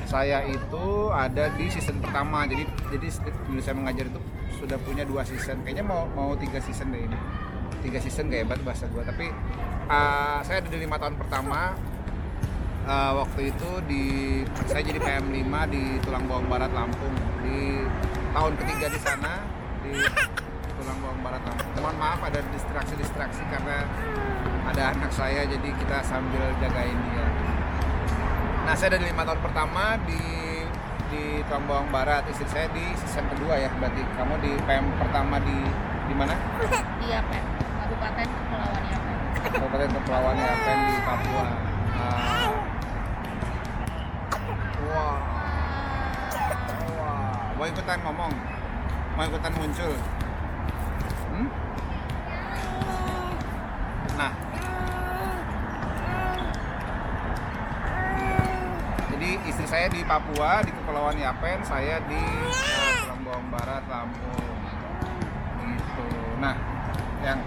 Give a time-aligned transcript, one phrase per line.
[0.05, 2.45] saya itu ada di season pertama.
[2.45, 3.07] Jadi jadi
[3.49, 4.22] dulu saya mengajar itu
[4.61, 5.66] sudah punya dua season.
[5.66, 7.17] Kayaknya mau mau tiga season deh ini.
[7.81, 9.29] Tiga season gak hebat bahasa gue tapi
[9.89, 11.73] uh, saya ada di lima tahun pertama.
[12.85, 14.03] Uh, waktu itu di
[14.69, 17.17] saya jadi PM 5 di Tulang Bawang Barat Lampung.
[17.41, 17.81] Di
[18.35, 19.31] tahun ketiga di sana
[19.79, 19.96] di
[20.75, 21.40] Tulang Bawang Barat.
[21.47, 23.88] Lampung mohon maaf ada distraksi-distraksi karena
[24.68, 27.28] ada anak saya jadi kita sambil jagain dia.
[28.68, 30.19] Nah saya ada di lima tahun pertama di
[31.16, 32.28] di Tulang Bawang Barat.
[32.28, 35.57] Istri saya di season kedua ya berarti kamu di PM pertama di
[36.06, 36.35] di mana?
[37.00, 37.44] Di Yapen
[37.79, 39.16] Kabupaten Kepulauan Yapen
[39.47, 41.46] Kabupaten Kepulauan Yapen di Papua.
[41.96, 42.44] Ah.
[47.55, 48.33] Mau ikutan ngomong.
[49.16, 49.93] Mau ikutan muncul.
[51.31, 51.47] Hmm?
[54.19, 54.31] nah.
[59.16, 62.19] Jadi istri saya di Papua di Kepulauan Yapen saya di
[63.03, 64.55] Tulang Bawang Barat Lampung.
[65.63, 66.07] Gitu.
[66.43, 66.55] Nah
[67.23, 67.39] yang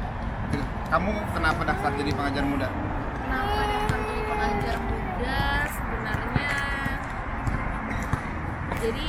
[0.88, 2.68] kamu kenapa daftar jadi pengajar muda?
[3.28, 5.40] Kenapa daftar jadi pengajar muda?
[5.68, 6.52] Sebenarnya
[8.80, 9.06] jadi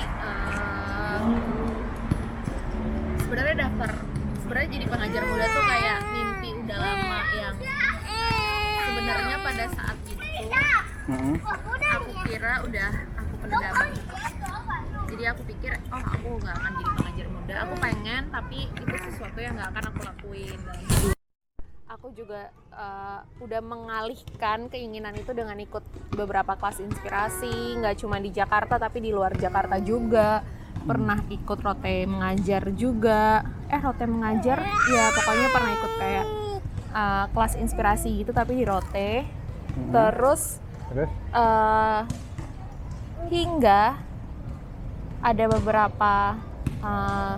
[4.59, 7.55] sebenarnya jadi pengajar muda tuh kayak mimpi udah lama yang
[8.83, 10.25] sebenarnya pada saat itu
[11.79, 13.75] aku kira udah aku pendam
[15.07, 17.53] jadi aku pikir oh aku nggak akan jadi pengajar muda.
[17.63, 20.59] Aku pengen tapi itu sesuatu yang nggak akan aku lakuin.
[21.87, 25.81] Aku juga uh, udah mengalihkan keinginan itu dengan ikut
[26.19, 32.07] beberapa kelas inspirasi nggak cuma di Jakarta tapi di luar Jakarta juga pernah ikut rote
[32.07, 33.43] mengajar juga.
[33.67, 34.63] Eh rote mengajar?
[34.63, 36.25] Ya pokoknya pernah ikut kayak
[36.93, 39.25] uh, kelas inspirasi gitu tapi di rote.
[39.93, 40.59] Terus
[40.89, 41.09] terus?
[41.31, 42.01] eh,
[43.29, 44.01] hingga
[45.19, 46.35] ada beberapa
[46.81, 47.35] eh,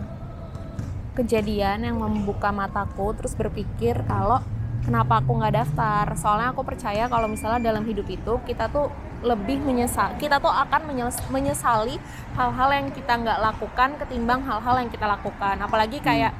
[1.11, 4.39] kejadian yang membuka mataku terus berpikir kalau
[4.87, 6.05] kenapa aku nggak daftar.
[6.15, 8.89] Soalnya aku percaya kalau misalnya dalam hidup itu kita tuh
[9.21, 12.01] lebih menyesal kita tuh akan menyes- menyesali
[12.33, 15.61] hal-hal yang kita nggak lakukan ketimbang hal-hal yang kita lakukan.
[15.61, 16.33] Apalagi kayak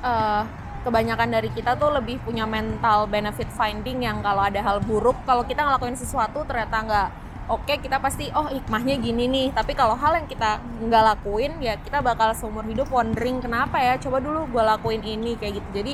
[0.00, 0.42] eh,
[0.86, 5.42] kebanyakan dari kita tuh lebih punya mental benefit finding yang kalau ada hal buruk kalau
[5.42, 7.08] kita ngelakuin sesuatu ternyata nggak
[7.50, 9.46] oke kita pasti oh hikmahnya gini nih.
[9.52, 10.56] Tapi kalau hal yang kita
[10.88, 14.00] nggak lakuin ya kita bakal seumur hidup wondering kenapa ya?
[14.00, 15.68] Coba dulu gue lakuin ini kayak gitu.
[15.84, 15.92] Jadi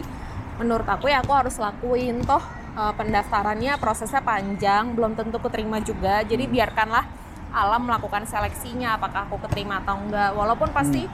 [0.62, 6.24] menurut aku ya aku harus lakuin toh eh, pendaftarannya prosesnya panjang belum tentu keterima juga.
[6.24, 7.04] Jadi biarkanlah
[7.52, 10.32] alam melakukan seleksinya apakah aku keterima atau enggak.
[10.32, 11.04] Walaupun pasti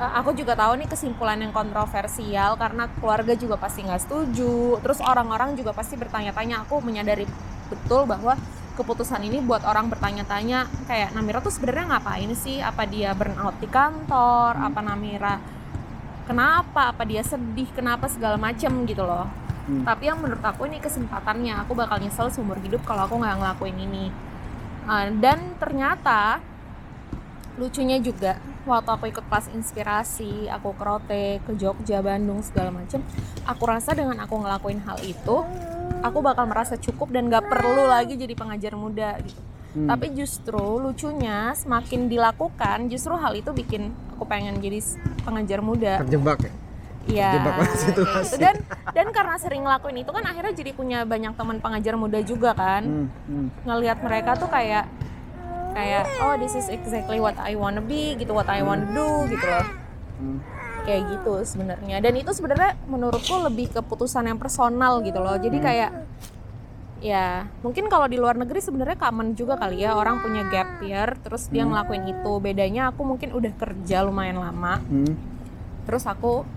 [0.00, 4.82] eh, aku juga tahu nih kesimpulan yang kontroversial karena keluarga juga pasti nggak setuju.
[4.82, 6.66] Terus orang-orang juga pasti bertanya-tanya.
[6.66, 7.24] Aku menyadari
[7.70, 8.34] betul bahwa
[8.74, 12.58] keputusan ini buat orang bertanya-tanya kayak Namira tuh sebenarnya ngapain sih?
[12.58, 14.58] Apa dia burnout di kantor?
[14.58, 15.38] Apa Namira
[16.26, 16.90] kenapa?
[16.90, 17.70] Apa dia sedih?
[17.70, 19.80] Kenapa segala macem gitu loh Hmm.
[19.80, 21.64] tapi yang menurut aku ini kesempatannya.
[21.64, 24.12] Aku bakal nyesel seumur hidup kalau aku nggak ngelakuin ini.
[24.84, 26.44] Uh, dan ternyata
[27.56, 28.36] lucunya juga
[28.68, 32.98] waktu aku ikut kelas inspirasi aku ke Rote ke Jogja Bandung segala macem
[33.46, 35.46] aku rasa dengan aku ngelakuin hal itu
[36.02, 39.38] aku bakal merasa cukup dan gak perlu lagi jadi pengajar muda gitu.
[39.74, 39.86] Hmm.
[39.86, 44.82] tapi justru lucunya semakin dilakukan justru hal itu bikin aku pengen jadi
[45.22, 46.02] pengajar muda.
[46.02, 46.63] Terjebak ya
[47.04, 47.30] Iya.
[47.36, 47.84] Situasi.
[47.90, 48.02] gitu.
[48.40, 48.56] Dan
[48.90, 52.82] dan karena sering ngelakuin itu kan akhirnya jadi punya banyak teman pengajar muda juga kan.
[52.82, 53.46] Hmm, hmm.
[53.64, 54.88] Ngelihat mereka tuh kayak
[55.74, 59.44] kayak oh this is exactly what I wanna be gitu, what I wanna do gitu
[59.44, 59.66] loh.
[60.16, 60.38] Hmm.
[60.84, 61.96] Kayak gitu sebenarnya.
[61.98, 65.36] Dan itu sebenarnya menurutku lebih keputusan yang personal gitu loh.
[65.36, 65.66] Jadi Hmm.
[65.66, 65.90] kayak
[67.04, 71.12] ya mungkin kalau di luar negeri sebenarnya common juga kali ya orang punya gap year
[71.20, 71.76] terus dia Hmm.
[71.76, 75.12] ngelakuin itu bedanya aku mungkin udah kerja lumayan lama Hmm.
[75.84, 76.48] terus aku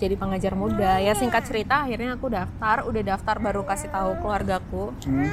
[0.00, 4.96] jadi pengajar muda ya singkat cerita akhirnya aku daftar udah daftar baru kasih tahu keluargaku
[5.02, 5.28] Hmm.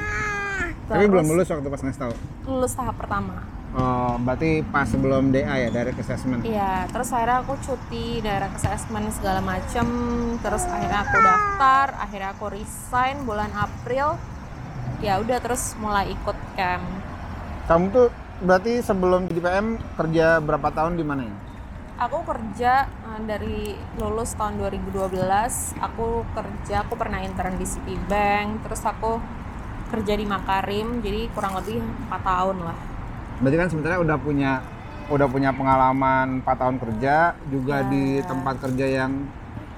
[0.88, 2.14] Tapi belum lulus waktu pas ngasih tahu.
[2.46, 6.42] lulus tahap pertama Oh, berarti pas sebelum DA ya, direct assessment.
[6.42, 9.86] iya terus akhirnya aku cuti daerah assessment segala macem
[10.40, 14.16] terus akhirnya aku daftar akhirnya aku resign bulan April
[14.98, 16.88] ya udah terus mulai ikut camp
[17.68, 18.08] Kamu tuh
[18.40, 21.36] berarti sebelum di PM kerja berapa tahun di mana ya?
[21.98, 25.18] Aku kerja eh, dari lulus tahun 2012
[25.82, 29.18] aku kerja aku pernah intern di Citibank terus aku
[29.90, 32.78] kerja di Makarim jadi kurang lebih 4 tahun lah
[33.38, 34.52] Berarti kan sebenarnya udah punya
[35.08, 37.16] udah punya pengalaman 4 tahun kerja
[37.50, 37.90] juga Ya.
[37.90, 39.12] di tempat kerja yang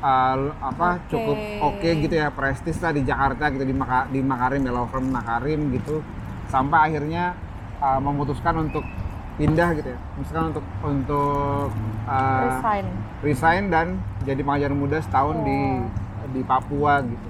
[0.01, 1.07] uh, apa Oke.
[1.12, 4.88] cukup oke gitu ya prestis lah di Jakarta gitu di Maka, di Makarim ya law
[4.89, 6.01] firm Makarim gitu
[6.50, 7.38] sampai akhirnya
[7.77, 8.81] uh, memutuskan untuk
[9.39, 11.68] pindah gitu ya memutuskan untuk untuk
[12.03, 12.86] uh, resign
[13.24, 13.88] resign dan
[14.27, 15.59] jadi pengajar muda setahun di
[16.33, 17.30] di Papua gitu.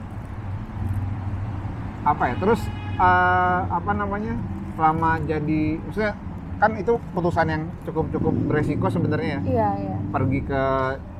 [2.04, 2.36] Apa ya?
[2.40, 2.62] Terus
[3.00, 4.36] eh, apa namanya?
[4.76, 6.14] Selama jadi maksudnya
[6.60, 9.42] kan itu keputusan yang cukup cukup beresiko sebenarnya ya.
[9.48, 10.64] iya iya Pergi ke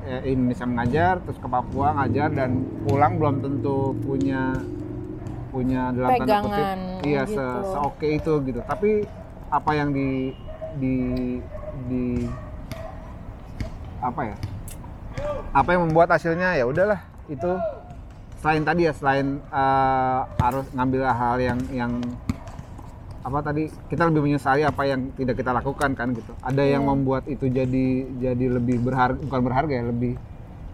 [0.04, 4.52] eh, Indonesia mengajar, terus ke Papua ngajar dan pulang belum tentu punya
[5.50, 7.34] punya dalam tanda kutip Pegangan, iya gitu.
[7.40, 8.60] se seoke itu gitu.
[8.68, 8.90] Tapi
[9.50, 10.30] apa yang di
[10.76, 10.96] di
[11.86, 12.04] di
[14.00, 14.36] apa ya
[15.50, 17.50] apa yang membuat hasilnya ya udahlah itu
[18.38, 21.92] selain tadi ya selain eh, harus ngambil hal yang yang
[23.20, 26.88] apa tadi kita lebih menyesali apa yang tidak kita lakukan kan gitu ada yang Iya.
[26.88, 27.86] membuat itu jadi
[28.16, 30.16] jadi lebih berharga bukan berharga ya lebih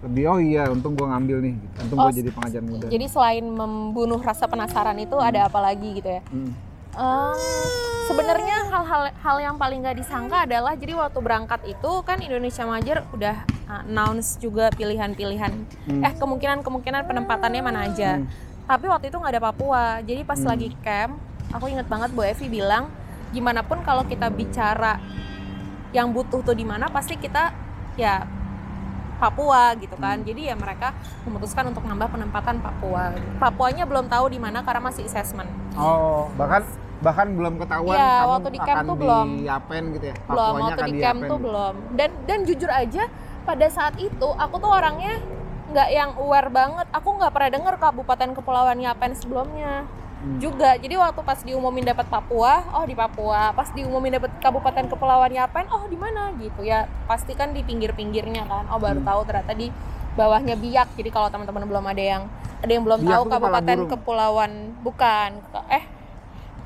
[0.07, 1.75] lebih oh iya untung gua ngambil nih gitu.
[1.83, 5.99] untung Oh, gua jadi pengajar muda jadi selain membunuh rasa penasaran itu ada apa lagi
[5.99, 6.55] gitu ya Hmm.
[6.97, 7.37] Em,
[8.07, 13.05] sebenarnya hal-hal hal yang paling nggak disangka adalah jadi waktu berangkat itu kan Indonesia Mengajar
[13.13, 13.37] udah
[13.69, 15.53] uh, announce juga pilihan-pilihan
[15.85, 16.01] Hmm.
[16.01, 18.17] eh kemungkinan-kemungkinan penempatannya mana aja.
[18.17, 18.27] Hmm.
[18.65, 19.85] Tapi waktu itu nggak ada Papua.
[20.01, 20.49] Jadi pas Hmm.
[20.49, 21.21] lagi camp,
[21.53, 22.89] aku inget banget Bu Evi bilang
[23.29, 24.97] gimana pun kalau kita bicara
[25.93, 27.53] yang butuh tuh di mana pasti kita
[27.95, 28.25] ya
[29.17, 30.21] Papua gitu kan.
[30.21, 30.29] Hmm.
[30.29, 33.13] Jadi ya mereka memutuskan untuk nambah penempatan Papua.
[33.37, 35.53] Papuanya belum tahu di mana karena masih assessment.
[35.77, 36.65] oh bahkan
[36.99, 39.27] bahkan belum ketahuan Iya, kamu waktu di camp akan tuh belum.
[39.37, 41.37] diapain gitu ya belum Papuanya waktu di camp tuh gitu.
[41.45, 43.03] belum dan dan jujur aja
[43.43, 45.15] pada saat itu aku tuh orangnya
[45.67, 49.85] nggak yang aware banget aku nggak pernah denger kabupaten kepulauan Yapen sebelumnya
[50.17, 50.41] Hmm.
[50.41, 55.29] juga jadi waktu pas diumumin dapat Papua oh di Papua pas diumumin dapat kabupaten kepulauan
[55.29, 59.07] Yapen oh di mana gitu ya pasti kan di pinggir-pinggirnya kan oh baru Hmm.
[59.07, 59.69] tahu ternyata di
[60.17, 62.23] bawahnya Biak jadi kalau teman-teman belum ada yang
[62.57, 65.31] ada yang belum Biak tahu kabupaten kepulauan bukan
[65.69, 65.85] eh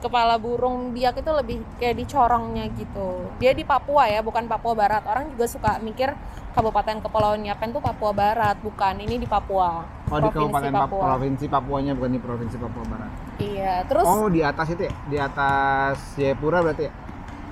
[0.01, 3.29] kepala burung biak itu lebih kayak di corongnya gitu.
[3.37, 5.05] Dia di Papua ya, bukan Papua Barat.
[5.05, 6.17] Orang juga suka mikir
[6.51, 8.97] Kabupaten Kepulauan Yapen tuh Papua Barat, bukan.
[8.97, 9.85] Ini di Papua.
[10.07, 11.05] oh di kabupaten Papua.
[11.07, 15.17] provinsi Papuanya bukan di provinsi Papua Barat Iya, terus oh di atas itu ya di
[15.17, 16.93] atas Jayapura berarti ya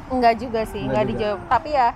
[0.09, 1.13] enggak juga sih, Enggak enggak, juga.
[1.15, 1.41] dijawab.
[1.47, 1.89] Tapi ya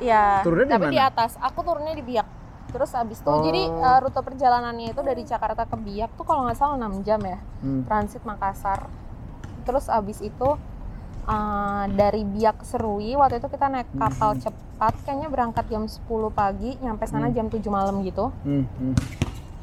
[0.00, 1.08] ya, Turunnya di tapi di mana?
[1.08, 1.30] atas.
[1.38, 2.28] Aku turunnya di Biak.
[2.68, 3.40] Terus abis itu Oh.
[3.40, 7.20] jadi eh, rute perjalanannya itu dari Jakarta ke Biak tuh kalau nggak salah 6 jam
[7.20, 7.38] ya.
[7.60, 7.82] Hmm.
[7.82, 8.84] transit Makassar.
[9.60, 10.48] Terus abis itu
[11.22, 14.40] uh, dari Biak Serui waktu itu kita naik kapal Mhm.
[14.40, 16.00] cepat kayaknya berangkat jam 10
[16.30, 17.34] pagi nyampe sana Hmm.
[17.34, 18.32] jam 7 malam gitu.
[18.42, 18.64] Hmm.
[18.66, 18.94] Hmm.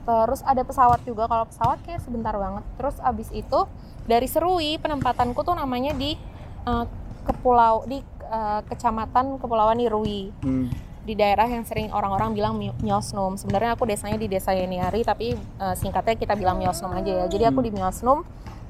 [0.03, 2.63] Terus ada pesawat juga kalau pesawat kayak sebentar banget.
[2.75, 3.59] Terus abis itu
[4.03, 6.15] dari Serui penempatanku tuh namanya di
[6.63, 6.87] uh,
[7.23, 10.71] kepulau di uh, kecamatan Kepulauan Nirui Hmm.
[11.03, 13.35] di daerah yang sering orang-orang bilang Mi- Miosnum.
[13.35, 17.25] Sebenarnya aku desanya di desa Yeniari tapi uh, singkatnya kita bilang Miosnum aja ya.
[17.25, 17.67] Jadi aku Hmm.
[17.67, 18.19] di Miosnum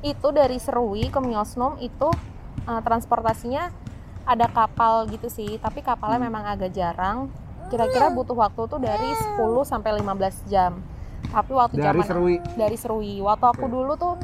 [0.02, 2.10] itu dari Serui ke Miosnum itu
[2.64, 3.74] uh, transportasinya
[4.28, 6.28] ada kapal gitu sih, tapi kapalnya Hmm.
[6.28, 7.32] memang agak jarang.
[7.68, 10.80] Kira-kira butuh waktu tuh dari 10 sampai 15 jam.
[11.28, 13.20] Tapi waktu dari zaman Serui dari Serui.
[13.20, 14.16] Waktu aku dulu tuh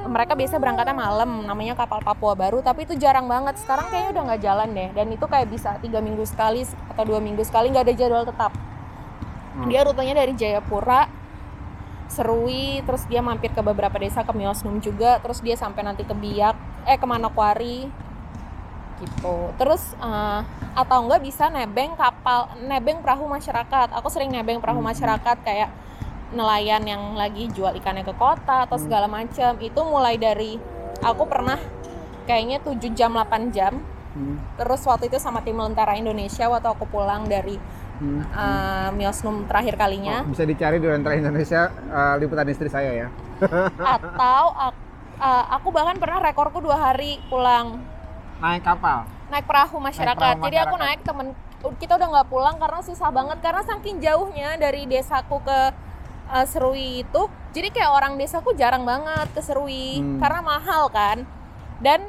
[0.00, 4.22] mereka biasa berangkatnya malam namanya kapal Papua Baru tapi itu jarang banget sekarang kayaknya udah
[4.32, 7.84] nggak jalan deh dan itu kayak bisa tiga minggu sekali atau dua minggu sekali nggak
[7.84, 8.48] ada jadwal tetap
[9.50, 9.66] Hmm.
[9.66, 11.04] dia rutenya dari Jayapura
[12.10, 16.10] Serui terus dia mampir ke beberapa desa ke Miosnum juga terus dia sampai nanti ke
[16.10, 17.86] Biak eh ke Manokwari
[19.00, 20.40] gitu terus eh,
[20.76, 24.90] atau enggak bisa nebeng kapal nebeng perahu masyarakat aku sering nebeng perahu Hmm.
[24.92, 25.70] masyarakat kayak
[26.30, 28.84] nelayan yang lagi jual ikannya ke kota atau Hmm.
[28.84, 30.60] segala macam itu mulai dari
[31.00, 31.56] aku pernah
[32.28, 34.42] kayaknya 7 jam 8 jam Hmm.
[34.58, 37.56] terus waktu itu sama tim Lentera Indonesia waktu aku pulang dari
[38.00, 38.24] Hmm.
[38.90, 43.08] Miosnum terakhir kalinya Oh, bisa dicari di Lentera Indonesia eh, liputan istri saya ya.
[43.94, 44.42] atau
[45.18, 47.76] eh, aku bahkan pernah rekorku dua hari pulang
[48.40, 49.04] Naik kapal.
[49.28, 50.16] naik perahu masyarakat.
[50.16, 50.88] perahu Jadi aku masyarakat.
[50.88, 51.26] naik temen
[51.76, 55.60] kita udah nggak pulang karena susah banget karena saking jauhnya dari desaku ke
[56.30, 57.22] eh, Serui itu.
[57.50, 60.16] Jadi kayak orang desaku jarang banget ke Serui Hmm.
[60.18, 61.28] karena mahal kan.
[61.80, 62.00] Dan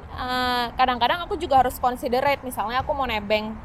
[0.75, 3.55] kadang-kadang aku juga harus considerate misalnya aku mau nebeng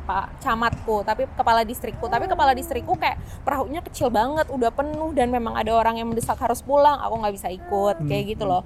[0.00, 2.06] pak camatku tapi kepala distrikku.
[2.06, 6.38] Tapi kepala distrikku kayak perahunya kecil banget udah penuh dan memang ada orang yang mendesak
[6.38, 6.96] harus pulang.
[7.02, 8.32] Aku nggak bisa ikut kayak Hmm.
[8.32, 8.62] gitu loh.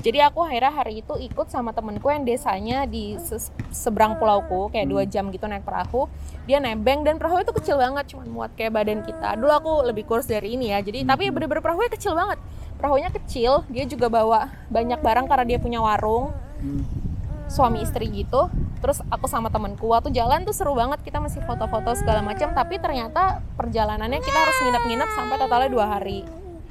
[0.00, 4.88] Jadi aku akhirnya hari itu ikut sama temenku yang desanya di ses- seberang pulauku kayak
[4.88, 6.08] dua jam gitu naik perahu.
[6.48, 9.36] Dia nebeng dan perahu itu kecil banget cuma muat kayak badan kita.
[9.36, 12.40] Dulu aku lebih kurus dari ini ya jadi tapi bener-bener perahunya kecil banget.
[12.80, 16.32] Perahunya kecil dia juga bawa banyak barang karena dia punya warung.
[16.64, 17.09] Hmm.
[17.50, 18.46] Suami istri gitu
[18.78, 22.78] terus aku sama temenku waktu jalan tuh seru banget kita masih foto-foto segala macam tapi
[22.78, 26.22] ternyata perjalanannya kita harus nginep-nginep sampai totalnya dua hari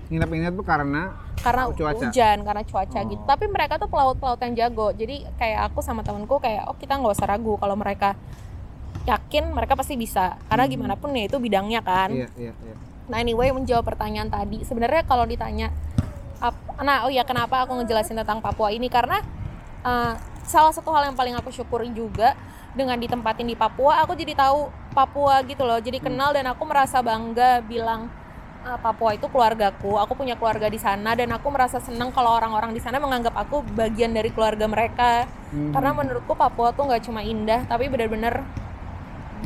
[0.09, 1.01] Nginep-nginep tuh karena
[1.38, 1.95] karena Cuaca.
[2.01, 3.05] hujan karena cuaca Oh.
[3.05, 6.98] gitu tapi mereka tuh pelaut-pelaut yang jago jadi kayak aku sama temenku kayak oh kita
[6.98, 8.17] nggak usah ragu kalau mereka
[9.05, 10.74] yakin mereka pasti bisa karena Hmm.
[10.74, 12.75] gimana pun ya itu bidangnya kan iya iya iya.
[13.05, 15.69] nah anyway menjawab pertanyaan tadi sebenarnya kalau ditanya
[16.79, 19.19] nah oh ya kenapa aku ngejelasin tentang Papua ini karena
[19.83, 20.15] uh,
[20.49, 22.33] salah satu hal yang paling aku syukuri juga
[22.73, 27.05] dengan ditempatin di Papua aku jadi tahu Papua gitu loh jadi kenal dan aku merasa
[27.05, 28.09] bangga bilang
[28.65, 32.73] "Ah, Papua itu keluargaku aku punya keluarga di sana dan aku merasa senang kalau orang-orang
[32.73, 35.73] di sana menganggap aku bagian dari keluarga mereka Hmm.
[35.73, 38.45] karena menurutku Papua tuh nggak cuma indah tapi benar-benar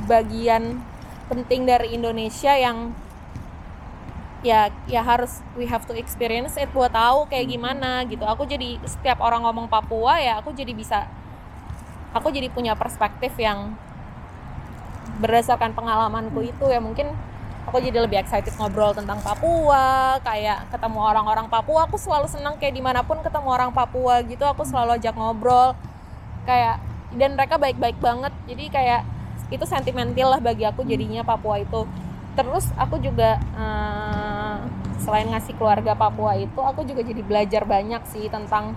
[0.04, 0.84] bagian
[1.32, 2.92] penting dari Indonesia yang
[4.44, 8.28] ya ya harus we have to experience it buat tahu kayak gimana gitu.
[8.28, 11.08] Aku jadi setiap orang ngomong Papua ya aku jadi bisa
[12.12, 13.74] aku jadi punya perspektif yang
[15.24, 16.84] berdasarkan pengalamanku itu ya.
[16.84, 17.08] Mungkin
[17.64, 21.88] aku jadi lebih excited ngobrol tentang Papua kayak ketemu orang-orang Papua.
[21.88, 25.72] Aku selalu senang kayak di mana pun ketemu orang Papua gitu aku selalu ajak ngobrol.
[26.44, 26.84] Kayak
[27.16, 28.36] dan mereka baik-baik banget.
[28.44, 29.02] Jadi kayak
[29.48, 31.88] itu sentimental lah bagi aku jadinya Papua itu
[32.34, 34.56] terus aku juga eh,
[35.04, 38.74] selain ngasih keluarga Papua itu aku juga jadi belajar banyak sih tentang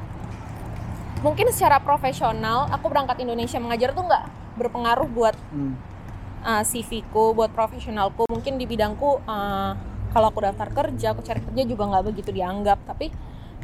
[1.22, 4.24] mungkin secara profesional aku berangkat Indonesia mengajar tuh nggak
[4.58, 5.78] berpengaruh buat Hmm.
[6.44, 9.72] uh, CV-ku buat profesionalku mungkin di bidangku uh,
[10.12, 13.08] kalau aku daftar kerja aku cari kerja juga nggak begitu dianggap tapi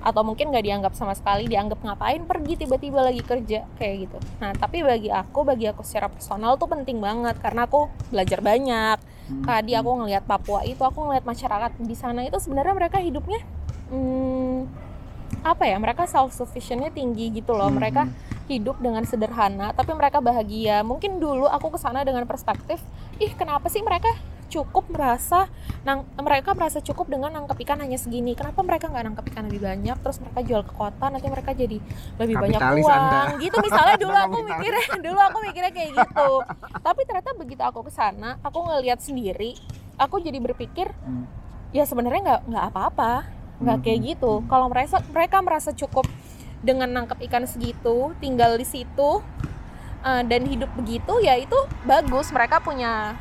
[0.03, 4.51] atau mungkin nggak dianggap sama sekali dianggap ngapain pergi tiba-tiba lagi kerja kayak gitu nah
[4.57, 8.99] tapi bagi aku bagi aku secara personal tuh penting banget karena aku belajar banyak.
[9.41, 13.41] Tadi aku ngelihat Papua itu aku ngelihat masyarakat di sana itu sebenarnya mereka hidupnya
[13.89, 14.69] hmm,
[15.43, 17.81] apa ya mereka self sufficientnya tinggi gitu loh Hmm.
[17.81, 18.03] mereka
[18.51, 22.83] hidup dengan sederhana tapi mereka bahagia mungkin dulu aku ke sana dengan perspektif
[23.17, 24.13] ih kenapa sih mereka
[24.53, 25.49] cukup merasa
[25.89, 28.37] nang mereka merasa cukup dengan nangkep ikan hanya segini.
[28.37, 29.97] Kenapa mereka nggak nangkep ikan lebih banyak?
[30.05, 31.81] Terus mereka jual ke kota nanti mereka jadi
[32.21, 32.93] lebih banyak uang.
[32.93, 33.21] Anda.
[33.41, 36.31] gitu misalnya dulu aku mikirnya dulu aku mikirnya kayak gitu.
[36.85, 39.57] Tapi ternyata begitu aku ke sana aku ngelihat sendiri
[39.97, 41.25] aku jadi berpikir Hmm.
[41.73, 43.13] ya sebenarnya nggak nggak apa-apa
[43.65, 43.85] nggak Hmm.
[43.89, 44.33] kayak gitu.
[44.45, 46.05] Kalau mereka mereka merasa cukup
[46.61, 49.25] dengan nangkep ikan segitu tinggal di situ
[50.03, 52.29] uh, dan hidup begitu ya itu bagus.
[52.31, 53.17] Mereka punya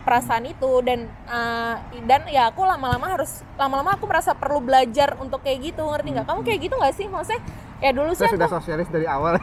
[0.00, 1.76] perasaan itu dan uh,
[2.08, 6.26] dan ya aku lama-lama harus lama-lama aku merasa perlu belajar untuk kayak gitu ngerti nggak?
[6.26, 7.06] Kamu kayak gitu nggak sih?
[7.06, 7.42] Maksudnya
[7.80, 9.36] ya dulu sih Saya aku sudah sosialis dari awal.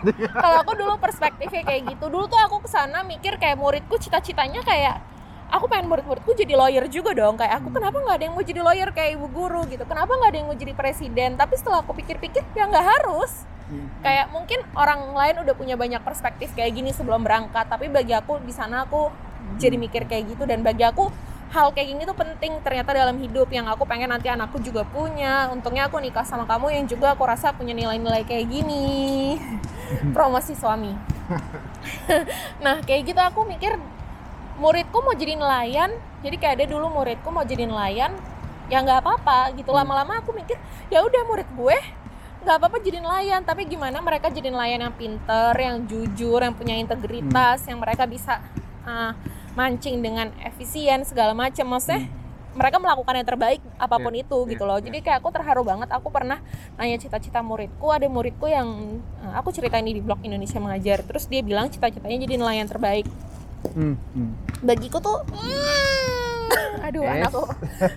[0.44, 2.06] kalau aku dulu perspektifnya kayak gitu.
[2.10, 5.17] Dulu tuh aku ke sana mikir kayak muridku cita-citanya kayak
[5.48, 7.40] aku pengen murid-muridku jadi lawyer juga dong.
[7.40, 9.84] Kayak aku kenapa nggak ada yang mau jadi lawyer kayak ibu guru gitu?
[9.88, 11.30] Kenapa nggak ada yang mau jadi presiden?
[11.40, 13.48] Tapi setelah aku pikir-pikir ya nggak harus.
[13.68, 13.92] Hmm.
[14.00, 18.40] kayak mungkin orang lain udah punya banyak perspektif kayak gini sebelum berangkat tapi bagi aku
[18.40, 19.12] di sana aku
[19.60, 20.44] jadi mikir kayak gitu.
[20.48, 21.12] Dan bagi aku
[21.52, 23.52] hal kayak gini tuh penting ternyata dalam hidup.
[23.52, 25.52] Yang aku pengen nanti anakku juga punya.
[25.52, 29.36] Untungnya aku nikah sama kamu yang juga aku rasa punya nilai-nilai kayak gini.
[30.16, 30.92] Promosi suami.
[32.64, 33.80] Nah kayak gitu aku mikir
[34.58, 35.94] muridku mau jadi nelayan
[36.26, 38.14] jadi kayak ada dulu muridku mau jadi nelayan
[38.68, 39.72] ya nggak apa-apa gitu.
[39.72, 40.60] Lama-lama aku mikir
[40.92, 41.78] ya udah murid gue
[42.44, 46.80] nggak apa-apa jadi nelayan tapi gimana mereka jadi nelayan yang pinter yang jujur yang punya
[46.80, 48.40] integritas yang mereka bisa
[48.88, 49.12] uh,
[49.58, 52.08] mancing dengan efisien segala macam maksudnya
[52.58, 54.78] mereka melakukan yang terbaik apa pun Iya, itu gitu iya, loh.
[54.82, 54.86] iya.
[54.90, 55.94] jadi kayak aku terharu banget.
[55.94, 56.42] Aku pernah
[56.74, 61.06] nanya cita-cita muridku ada muridku yang uh, aku ceritain ini di blog Indonesia mengajar.
[61.06, 63.06] Terus dia bilang cita-citanya jadi nelayan terbaik.
[63.78, 64.32] Hmm, hmm.
[64.60, 67.14] Bagiku tuh hmm, aduh Yes.
[67.20, 67.44] anakku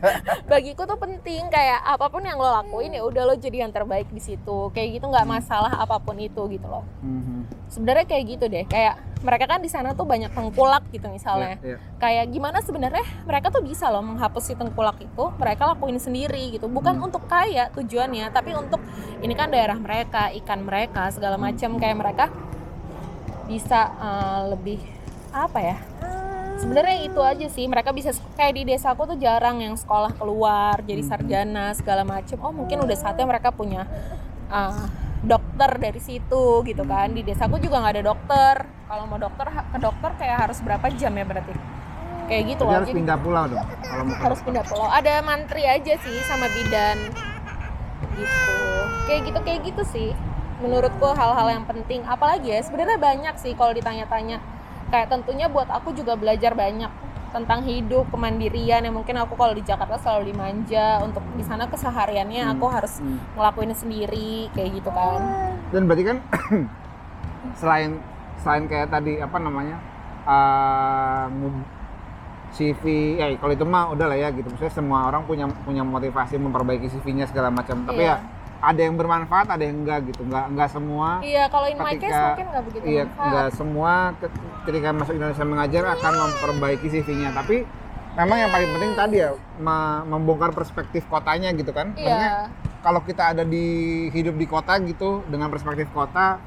[0.50, 4.08] bagiku tuh penting kayak apa pun yang lo lakuin ya udah lo jadi yang terbaik
[4.08, 7.42] di situ kayak gitu nggak masalah apa pun itu gitu loh Hmm, hmm.
[7.68, 11.66] sebenarnya kayak gitu deh kayak mereka kan di sana tuh banyak tengkulak gitu misalnya Iya,
[11.66, 11.78] iya.
[11.96, 16.66] kayak gimana sebenarnya mereka tuh bisa loh menghapus si tengkulak itu mereka lakuin sendiri gitu
[16.66, 17.06] bukan Hmm.
[17.06, 18.80] untuk kaya tujuannya tapi untuk
[19.20, 22.24] ini kan daerah mereka ikan mereka segala macam kayak mereka
[23.46, 24.80] bisa eh, lebih
[25.30, 25.76] apa ya
[26.60, 31.00] sebenarnya itu aja sih mereka bisa kayak di desaku tuh jarang yang sekolah keluar jadi
[31.00, 33.88] sarjana segala macam oh mungkin udah saatnya mereka punya
[34.52, 34.84] eh,
[35.20, 37.12] dokter dari situ gitu kan.
[37.12, 38.54] Di desaku juga nggak ada dokter.
[38.88, 41.52] Kalau mau dokter ke dokter kayak harus berapa jam ya berarti?
[42.30, 44.86] Kayak gitu loh harus jadi pindah pulau dong kalau mau harus pindah pulau.
[44.86, 46.98] Ada mantri aja sih sama bidan.
[48.14, 48.54] Gitu.
[49.10, 50.10] Kayak gitu kayak gitu sih
[50.62, 52.06] menurutku hal-hal yang penting.
[52.06, 54.38] Apalagi ya sebenarnya banyak sih kalau ditanya-tanya
[54.90, 56.90] kayak tentunya buat aku juga belajar banyak
[57.30, 58.82] tentang hidup kemandirian.
[58.82, 60.98] Yang mungkin aku kalau di Jakarta selalu dimanja.
[61.00, 63.22] Untuk di sana kesehariannya aku harus Hmm.
[63.32, 65.20] ngelakuin sendiri kayak gitu kan.
[65.70, 66.18] Dan berarti kan
[67.56, 68.02] selain
[68.36, 69.78] selain kayak tadi apa namanya
[70.22, 71.78] eh, ngu-
[72.50, 72.82] CV
[73.14, 74.50] ya kalau itu mah udah lah ya gitu.
[74.50, 77.86] Maksudnya semua orang punya punya motivasi memperbaiki CV-nya segala macam.
[77.86, 78.18] Tapi Iya.
[78.18, 80.20] ya ada yang bermanfaat ada yang enggak gitu.
[80.22, 81.08] Enggak enggak semua.
[81.20, 83.24] Iya kalau in my case Ketika- mungkin nggak begitu iya manfaat.
[83.24, 87.56] enggak semua ke- ketika masuk Indonesia mengajar akan memperbaiki CV-nya tapi
[88.12, 91.90] memang yang paling penting tadi ya me- membongkar perspektif kotanya gitu kan.
[91.90, 92.36] Maksudnya iya
[92.80, 93.66] kalau kita ada di
[94.08, 96.40] hidup di kota gitu dengan perspektif kota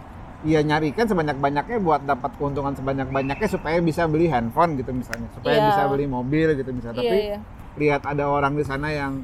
[0.44, 5.30] ya nyarikan sebanyak-banyaknya buat dapat keuntungan sebanyak-banyaknya supaya bisa beli handphone gitu misalnya.
[5.32, 5.66] Supaya Iya.
[5.68, 7.00] bisa beli mobil gitu misalnya.
[7.00, 7.40] Iya tapi iya.
[7.76, 9.24] lihat ada orang di sana yang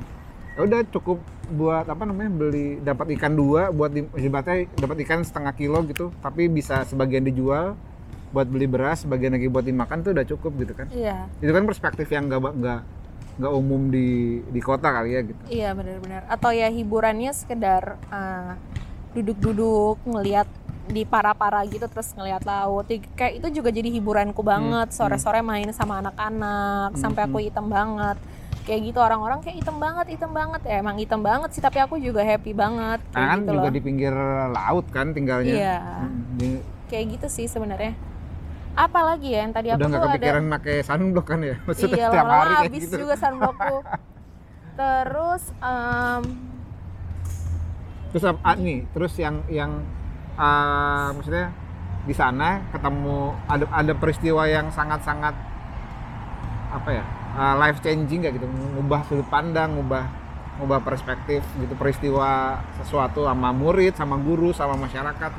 [0.58, 1.18] ya udah cukup
[1.50, 6.14] buat apa namanya beli dapat ikan dua buat di ibaratnya dapat ikan setengah kilo gitu
[6.22, 7.74] tapi bisa sebagian dijual
[8.30, 11.66] buat beli beras sebagian lagi buat dimakan tuh udah cukup gitu kan iya itu kan
[11.66, 12.82] perspektif yang nggak nggak
[13.40, 16.28] nggak umum di di kota kali ya gitu Iya benar-benar.
[16.28, 18.60] Atau ya hiburannya sekedar uh,
[19.16, 20.46] duduk-duduk ngelihat
[20.92, 22.84] di para-para gitu terus ngelihat laut.
[22.92, 24.92] Ya, Kayak itu juga jadi hiburanku banget.
[24.92, 28.20] Sore-sore main sama anak-anak sampai aku hitam banget.
[28.68, 30.62] Kayak gitu orang-orang kayak hitam banget, hitam banget.
[30.66, 33.74] Ya emang hitam banget sih, tapi aku juga happy banget kayak kan gitu juga loh.
[33.74, 34.14] di pinggir
[34.50, 35.78] laut kan tinggalnya Iya.
[36.06, 37.94] Hmm, Kayak gitu sih sebenarnya.
[38.78, 41.98] Apalagi ya yang tadi aku udah nggak tuh ada kepikiran pakai sunblock kan ya maksudnya
[41.98, 43.78] iya setiap hari kayak habis gitu juga sunblockku.
[44.80, 46.22] Terus em,
[48.10, 49.72] terus apa ah, nih terus yang yang
[50.34, 51.54] ah, maksudnya
[52.08, 55.36] di sana ketemu ada ada peristiwa yang sangat sangat
[56.72, 57.04] apa ya
[57.36, 60.06] life changing gak gitu ngubah sudut pandang ngubah
[60.60, 65.32] ngubah perspektif gitu peristiwa sesuatu sama murid sama guru sama masyarakat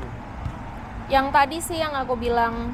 [1.10, 2.72] yang tadi sih yang aku bilang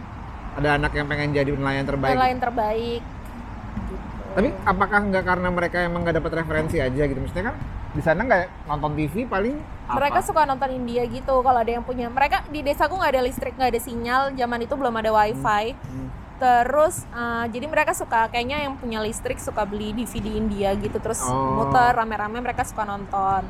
[0.55, 3.95] ada anak yang pengen jadi nelayan terbaik nelayan terbaik gitu.
[4.37, 7.57] tapi apakah nggak karena mereka emang nggak dapat referensi aja gitu maksudnya kan
[7.97, 9.57] di sana nggak nonton TV paling
[9.89, 9.97] apa?
[9.97, 13.57] mereka suka nonton India gitu kalau ada yang punya mereka di desaku nggak ada listrik
[13.57, 16.09] nggak ada sinyal zaman itu belum ada wifi Hmm.
[16.37, 21.21] Terus eh, jadi mereka suka kayaknya yang punya listrik suka beli DVD India gitu terus
[21.25, 21.65] Oh.
[21.65, 23.43] muter rame-rame mereka suka nonton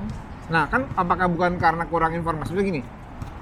[0.46, 2.54] Nah, kan apakah bukan karena kurang informasi?
[2.54, 2.82] Maksudnya gini,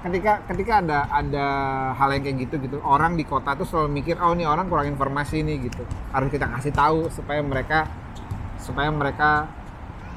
[0.01, 1.45] ketika ketika ada ada
[1.93, 4.89] hal yang kayak gitu gitu, orang di kota tuh selalu mikir, oh ini orang kurang
[4.89, 5.85] informasi nih gitu.
[6.09, 7.85] Harus kita kasih tahu supaya mereka
[8.57, 9.45] supaya mereka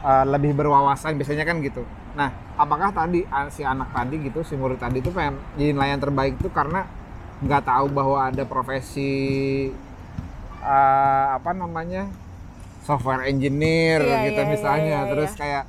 [0.01, 1.85] uh, lebih berwawasan biasanya kan gitu.
[2.17, 6.01] Nah, apakah tadi uh, si anak tadi gitu, si murid tadi tuh pengen jadi nelayan
[6.01, 6.89] terbaik itu karena
[7.39, 9.13] nggak tahu bahwa ada profesi
[10.61, 12.11] uh, apa namanya
[12.83, 15.65] software engineer Iya, gitu iya, misalnya, iya, iya, terus kayak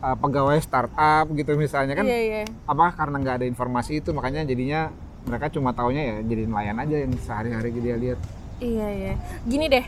[0.00, 4.42] uh, pegawai startup gitu misalnya kan iya iya apa karena nggak ada informasi itu makanya
[4.42, 4.88] jadinya
[5.22, 8.20] mereka cuma taunya ya jadi nelayan aja yang sehari-hari dia lihat
[8.58, 9.14] Iya iya.
[9.42, 9.82] Gini deh.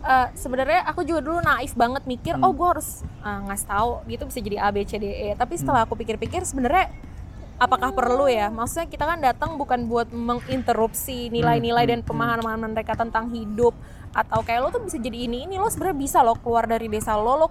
[0.00, 2.46] eh, sebenarnya aku juga dulu naif banget mikir Hmm.
[2.46, 5.54] oh gue harus eh, ngasih tahu gitu bisa jadi A B C D E tapi
[5.54, 6.88] setelah aku pikir-pikir sebenarnya
[7.60, 8.48] apakah perlu ya?
[8.48, 13.76] Maksudnya kita kan datang bukan buat menginterupsi nilai-nilai Hmm, dan hmm, pemahaman mereka tentang hidup.
[14.16, 17.14] Atau kayak lo tuh bisa jadi ini ini lo sebenarnya bisa lo keluar dari desa
[17.14, 17.48] lo lo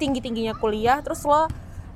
[0.00, 1.46] tinggi tingginya kuliah terus lo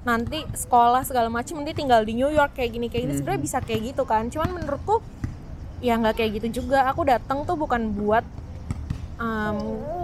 [0.06, 3.14] nanti sekolah segala macam nanti tinggal di New York kayak gini kayak gini.
[3.14, 3.20] Hmm.
[3.22, 4.26] sebenarnya bisa kayak gitu kan.
[4.28, 4.98] Cuman menurutku
[5.78, 6.90] ya nggak kayak gitu juga.
[6.90, 8.26] Aku datang tuh bukan buat
[9.22, 9.56] em,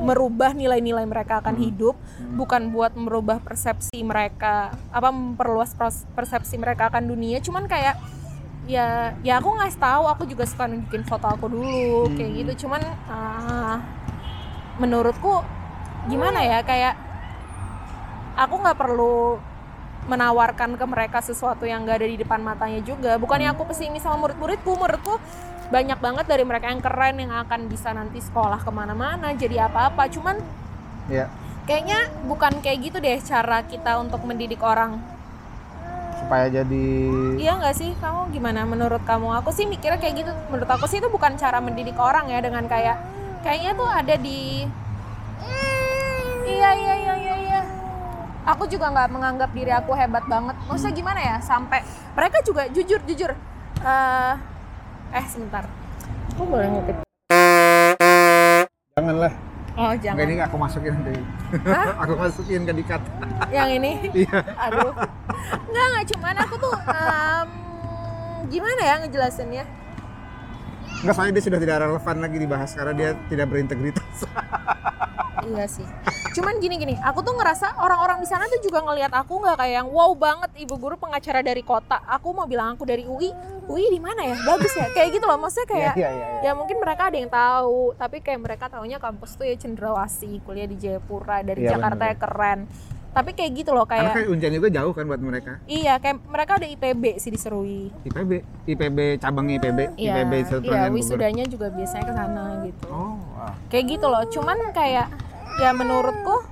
[0.06, 1.64] merubah nilai-nilai mereka akan Hmm.
[1.66, 1.96] hidup,
[2.38, 5.74] bukan buat merubah persepsi mereka, apa memperluas
[6.14, 7.42] persepsi mereka akan dunia.
[7.42, 7.98] Cuman kayak
[8.68, 12.38] ya ya aku ngasih tahu aku juga suka nunjukin foto aku dulu kayak Hmm.
[12.46, 12.52] gitu.
[12.66, 13.82] Cuman ah,
[14.78, 15.42] menurutku
[16.06, 16.94] gimana ya kayak
[18.38, 19.42] aku nggak perlu
[20.08, 24.16] menawarkan ke mereka sesuatu yang gak ada di depan matanya juga bukannya aku pesimis sama
[24.16, 25.20] murid-muridku muridku
[25.68, 30.08] banyak banget dari mereka yang keren yang akan bisa nanti sekolah ke mana-mana jadi apa-apa.
[30.08, 30.40] Cuman
[31.08, 31.28] Iya.
[31.68, 34.96] kayaknya bukan kayak gitu deh cara kita untuk mendidik orang.
[36.18, 36.84] Supaya jadi
[37.36, 37.92] iya nggak sih?
[38.00, 39.28] Kamu gimana menurut kamu?
[39.44, 40.32] Aku sih mikirnya kayak gitu.
[40.48, 42.96] Menurut aku sih itu bukan cara mendidik orang ya dengan kayak
[43.44, 44.64] kayaknya tuh ada di
[46.48, 47.60] iya iya iya iya iya.
[48.48, 50.56] Aku juga nggak menganggap diri aku hebat banget.
[50.64, 51.36] Maksudnya gimana ya?
[51.44, 51.84] Sampai
[52.16, 53.30] mereka juga jujur jujur
[53.78, 54.32] eh
[55.10, 55.64] eh sebentar
[56.30, 56.96] aku boleh ngupit
[58.92, 59.32] janganlah.
[59.74, 61.12] oh Enggak jangan ini aku masukin nanti.
[61.64, 61.94] Hah?
[62.02, 63.02] aku masukin ke dikat.
[63.48, 64.38] yang ini Iya.
[64.58, 64.92] aduh
[65.64, 67.48] nggak nggak cuman aku tuh em,
[68.48, 69.64] gimana ya ngejelasinnya
[70.98, 74.16] Enggak soalnya dia sudah tidak relevan lagi dibahas karena dia tidak berintegritas.
[75.46, 75.86] Iya sih.
[76.34, 79.88] Cuman gini-gini, aku tuh ngerasa orang-orang di sana tuh juga ngelihat aku nggak kayak yang
[79.88, 82.02] wow banget ibu guru pengacara dari kota.
[82.04, 83.30] Aku mau bilang aku dari UI.
[83.64, 84.36] UI di mana ya?
[84.44, 84.90] Bagus ya.
[84.90, 85.38] Kayak gitu loh.
[85.38, 86.40] Maksudnya kayak Iya, iya, iya.
[86.40, 90.66] ya mungkin mereka ada yang tahu, tapi kayak mereka taunya kampus tuh ya Cendrawasih, kuliah
[90.66, 92.12] di Jayapura, dari Iya, Jakarta bener.
[92.12, 92.58] ya keren.
[93.08, 95.58] Tapi kayak gitu loh Karena kayak ujian juga jauh kan buat mereka.
[95.66, 97.90] iya kayak mereka ada IPB sih diserui.
[98.04, 98.30] IPB,
[98.68, 102.84] IPB cabang IPB, Iya, IPB iya wisudanya juga biasanya ke sana gitu.
[102.86, 103.54] Oh, wah.
[103.72, 105.08] kayak gitu loh cuman kayak
[105.58, 106.46] ya menurutku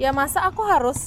[0.00, 0.98] ya masa aku harus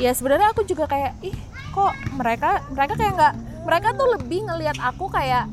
[0.00, 1.36] ya sebenarnya aku juga kayak ih
[1.70, 5.46] kok mereka mereka kayak nggak mereka tuh lebih ngelihat aku kayak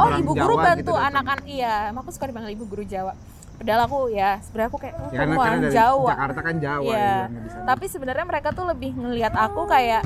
[0.00, 3.12] oh Orang ibu guru Jawa bantu gitu anak-anak iya aku suka dipanggil ibu guru Jawa
[3.56, 6.10] padahal aku ya sebenarnya aku kayak oh, Ya karena, karena Jawa.
[6.12, 7.64] Jakarta kan Jawa ya, bilangnya di sana.
[7.64, 10.02] tapi sebenarnya mereka tuh lebih ngelihat aku kayak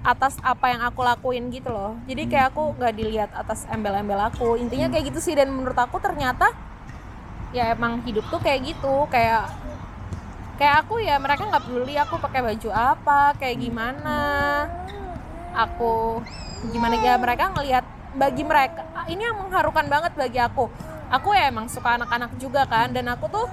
[0.00, 1.92] atas apa yang aku lakuin gitu loh.
[2.08, 4.56] Jadi kayak aku nggak dilihat atas embel-embel aku.
[4.56, 6.56] Intinya kayak gitu sih dan menurut aku ternyata
[7.52, 9.04] ya emang hidup tuh kayak gitu.
[9.12, 9.52] Kayak
[10.56, 14.18] kayak aku ya mereka nggak peduli aku pakai baju apa kayak gimana.
[15.68, 16.24] Aku
[16.72, 17.84] gimana ya mereka ngelihat
[18.16, 20.66] bagi mereka ini yang mengharukan banget bagi aku
[21.10, 23.46] aku ya emang suka anak-anak juga kan dan aku tuh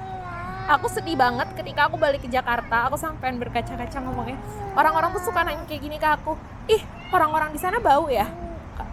[0.70, 2.86] aku sedih banget ketika aku balik ke Jakarta.
[2.88, 4.38] Aku sampean berkaca-kaca ngomongnya.
[4.78, 6.38] Orang-orang tuh suka nanya kayak gini ke aku
[6.70, 8.30] ih orang-orang di sana bau ya?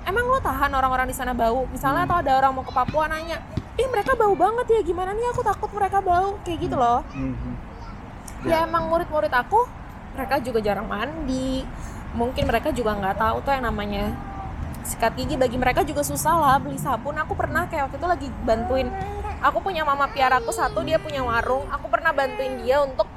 [0.09, 1.68] Emang lo tahan orang-orang di sana bau?
[1.68, 3.42] Misalnya atau ada orang mau ke Papua nanya
[3.74, 5.27] ih mereka bau banget ya gimana nih?
[5.35, 7.05] Aku takut mereka bau kayak gitu loh.
[7.12, 7.53] Mhm.
[8.44, 8.68] ya.
[8.68, 9.66] emang murid-murid aku
[10.14, 11.66] mereka juga jarang mandi.
[12.14, 14.14] Mungkin mereka juga nggak tahu tuh yang namanya
[14.85, 18.29] sikat gigi bagi mereka juga susah lah beli sabun aku pernah kayak waktu itu lagi
[18.44, 18.88] bantuin
[19.40, 23.09] aku punya mama piaraku satu dia punya warung aku pernah bantuin dia untuk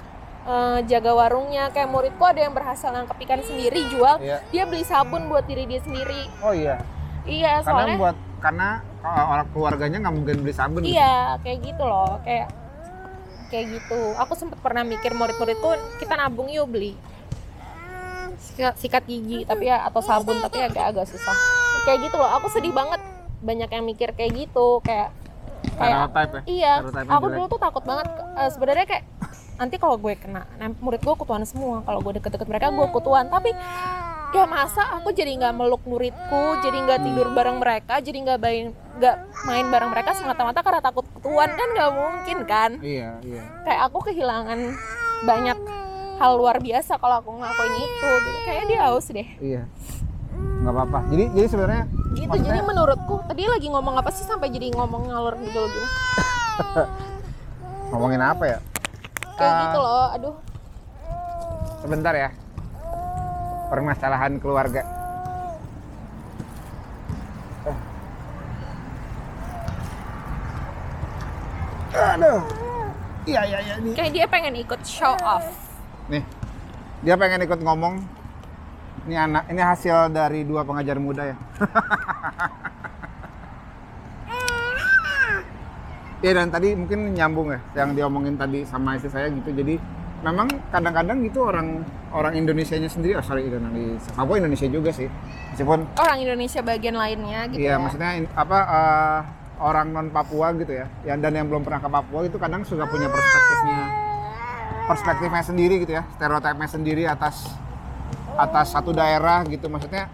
[0.44, 4.40] eh, jaga warungnya kayak muridku ada yang berhasil nangkep ikan sendiri jual Iya.
[4.48, 6.80] dia beli sabun buat diri dia sendiri Oh iya.
[7.28, 8.68] iya Karena soalnya buat karena
[9.02, 10.86] uh, orang keluarganya nggak mungkin beli sabun.
[10.86, 10.94] gitu.
[10.94, 12.54] Iya, kayak gitu loh, kayak
[13.50, 14.14] kayak gitu.
[14.14, 16.94] Aku sempet pernah mikir murid-muridku kita nabung yuk beli
[18.38, 21.34] sikat, sikat gigi tapi ya atau sabun tapi agak-agak susah.
[21.88, 22.30] Kayak gitu loh.
[22.36, 23.00] Aku sedih banget
[23.40, 25.16] banyak yang mikir kayak gitu, kayak
[25.80, 26.42] kayak Stereotype ya.
[26.46, 26.74] iya.
[27.08, 29.04] Aku dulu tuh takut banget eh, sebenarnya kayak
[29.58, 30.46] nanti kalau gue kena,
[30.84, 31.82] murid gue kutuan semua.
[31.88, 33.32] Kalau gue deket-deket mereka gue kutuan.
[33.32, 33.56] Tapi
[34.36, 38.66] ya masa aku jadi nggak meluk muridku, jadi nggak tidur bareng mereka, jadi nggak main
[39.00, 39.16] nggak
[39.48, 42.72] main bareng mereka semata-mata karena takut kutuan kan nggak mungkin kan?
[42.84, 43.42] Iya, iya.
[43.64, 44.60] Kayak aku kehilangan
[45.24, 45.58] banyak
[46.18, 48.10] hal luar biasa kalau aku ngelakuin itu.
[48.10, 48.40] Gitu.
[48.44, 49.30] Kayaknya dia haus deh.
[49.40, 49.64] Iya.
[50.38, 51.00] Nggak apa-apa.
[51.08, 52.26] Jadi jadi sebenarnya Gitu.
[52.26, 55.88] Maksudnya- Jadi menurutku tadi lagi ngomong apa sih sampai jadi ngomong ngalur gitu gini?
[57.90, 58.58] ngomongin apa ya?
[59.38, 59.62] Kayak Ah.
[59.64, 60.08] gitu loh.
[60.12, 60.36] Aduh.
[61.78, 62.30] Sebentar ya.
[63.68, 64.82] Permasalahan keluarga.
[67.64, 67.78] Eh.
[71.94, 72.42] Aduh.
[73.24, 73.76] Iya, iya, iya.
[73.92, 75.44] Kayak dia pengen ikut show off.
[76.08, 76.24] nih.
[77.04, 78.00] Dia pengen ikut ngomong.
[79.08, 81.36] Ini anak, ini hasil dari dua pengajar muda ya.
[86.18, 89.54] Iya dan tadi mungkin nyambung ya yang diomongin tadi sama istri saya gitu.
[89.54, 89.78] Jadi
[90.26, 95.08] memang kadang-kadang gitu orang orang Indonesianya sendiri, oh sorry Indonesia, Papua Indonesia juga sih.
[95.54, 97.80] Meskipun Orang Indonesia bagian lainnya gitu Iya, ya.
[97.80, 99.20] maksudnya apa eh,
[99.62, 102.90] orang non Papua gitu ya, yang dan yang belum pernah ke Papua itu kadang suka
[102.90, 103.80] punya perspektifnya,
[104.90, 107.46] perspektifnya sendiri gitu ya, stereotipnya sendiri atas
[108.38, 109.68] atas satu daerah gitu.
[109.68, 110.08] Maksudnya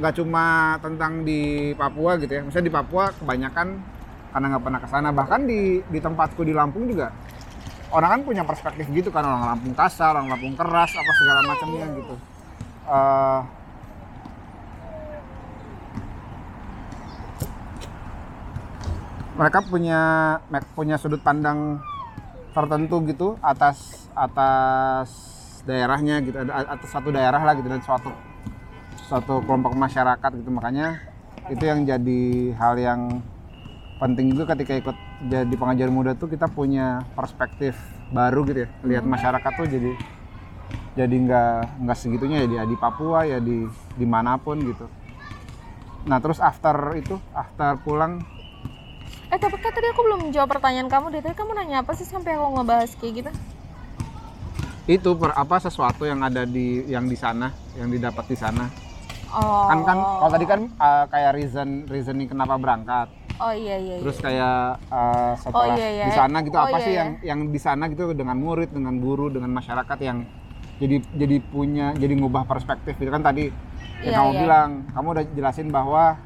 [0.00, 2.42] nggak cuma tentang di Papua gitu ya.
[2.42, 3.68] Misalnya di Papua kebanyakan
[4.32, 5.08] karena nggak pernah ke sana.
[5.12, 7.12] Bahkan di di tempatku di Lampung juga
[7.92, 9.22] orang kan punya perspektif gitu kan.
[9.22, 12.14] Orang Lampung kasar orang Lampung keras apa segala macamnya gitu.
[12.88, 13.40] Eh,
[19.38, 20.00] mereka punya
[20.74, 21.78] punya sudut pandang
[22.50, 25.37] tertentu gitu atas atas
[25.68, 28.08] daerahnya gitu ada- atas satu daerah lah gitu dan suatu
[29.04, 30.96] suatu kelompok masyarakat gitu makanya
[31.52, 32.22] itu yang jadi
[32.56, 33.00] hal yang
[34.00, 34.96] penting juga ketika ikut
[35.28, 37.76] jadi pengajar muda tuh kita punya perspektif
[38.08, 39.92] baru gitu ya lihat masyarakat tuh jadi
[40.96, 44.88] jadi nggak nggak segitunya ya di, di Papua ya di di mana pun gitu
[46.08, 48.24] nah terus after itu after pulang
[49.28, 51.20] Eh tapi kan tadi aku belum jawab pertanyaan kamu deh.
[51.20, 53.30] Tadi kamu nanya apa sih sampai aku ngebahas kayak gitu?
[54.88, 58.64] Itu per, apa sesuatu yang ada di yang di sana yang didapat di sana
[59.28, 59.68] Oh.
[59.68, 63.94] kan kan kalau tadi kan uh, kayak reason reasoning kenapa berangkat Oh iya iya.
[63.94, 63.96] iya.
[64.00, 66.04] terus kayak uh, setelah Oh, iya, iya.
[66.08, 67.00] di sana gitu Oh, apa iya, sih iya.
[67.04, 70.24] yang yang di sana gitu dengan murid dengan guru dengan masyarakat yang
[70.80, 73.52] jadi jadi punya jadi ngubah perspektif gitu kan tadi
[74.00, 74.40] yang Iya, kamu iya.
[74.40, 76.16] bilang kamu udah jelasin bahwa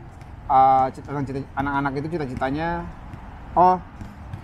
[0.47, 2.87] uh, cita- anak-anak itu cita-citanya
[3.59, 3.83] oh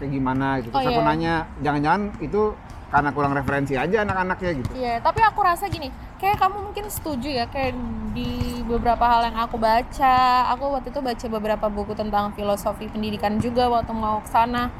[0.02, 1.08] kayak gimana gitu Oh, terus aku iya.
[1.08, 2.42] nanya jangan-jangan itu
[2.88, 4.70] karena kurang referensi aja anak-anaknya gitu.
[4.72, 7.76] Iya, tapi aku rasa gini, kayak kamu mungkin setuju ya, kayak
[8.16, 13.36] di beberapa hal yang aku baca, aku waktu itu baca beberapa buku tentang filosofi pendidikan
[13.36, 14.72] juga waktu mau ke sana,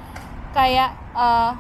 [0.57, 1.53] kayak eh,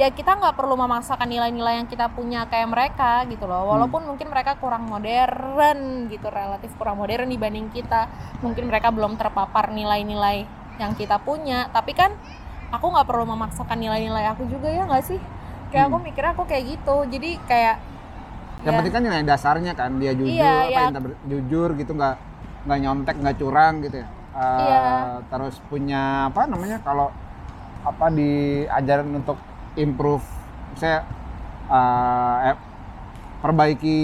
[0.00, 4.32] ya kita nggak perlu memaksakan nilai-nilai yang kita punya kayak mereka gitu loh, walaupun mungkin
[4.32, 8.08] mereka kurang modern gitu, relatif kurang modern dibanding kita,
[8.40, 10.48] mungkin mereka belum terpapar nilai-nilai
[10.80, 12.16] yang kita punya, tapi kan
[12.70, 15.20] aku nggak perlu memaksakan nilai-nilai aku juga ya nggak sih?
[15.70, 17.76] Kayak aku mikirnya aku kayak gitu, jadi kayak
[18.60, 20.88] yang ya, penting kan nilai dasarnya kan dia jujur Iya, apa iya.
[20.92, 22.16] inter- jujur gitu nggak
[22.68, 24.80] nggak nyontek nggak curang gitu ya Eh, Iya.
[25.26, 27.10] terus punya apa namanya kalau
[27.82, 29.40] apa diajarin untuk
[29.74, 30.22] improve
[30.76, 31.02] saya
[31.66, 32.56] eh, eh,
[33.40, 33.98] perbaiki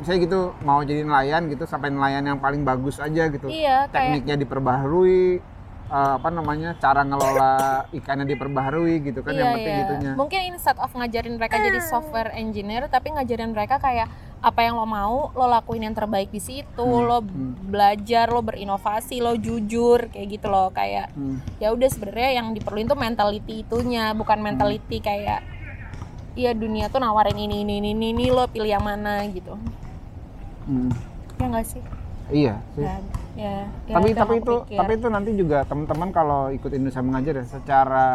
[0.00, 3.92] misalnya gitu mau jadi nelayan gitu sampai nelayan yang paling bagus aja gitu iya kayak
[3.92, 5.44] tekniknya diperbaharui
[5.92, 7.52] eh, apa namanya cara ngelola
[7.92, 9.80] ikannya diperbaharui gitu kan yang iya, penting iya.
[9.84, 14.08] gitunya Mungkin instead of ngajarin mereka jadi software engineer, tapi ngajarin mereka kayak
[14.42, 17.70] apa yang lo mau, lo lakuin yang terbaik di situ, Hmm, lo hmm.
[17.70, 20.74] belajar, lo berinovasi, lo jujur, kayak gitu loh.
[20.74, 21.38] Kayak Hmm.
[21.62, 25.46] ya udah sebenarnya yang diperluin tuh mentality itunya, bukan mentality kayak
[26.34, 29.54] iya dunia tuh nawarin ini ini ini ini, ini, lo pilih yang mana gitu.
[30.66, 30.90] Hmm.
[31.38, 31.82] Ya nggak sih?
[32.32, 32.96] iya sih Ya,
[33.36, 34.78] ya, ya tapi tapi itu pikir.
[34.78, 38.06] tapi itu nanti juga teman-teman kalau ikut Indonesia mengajar ya secara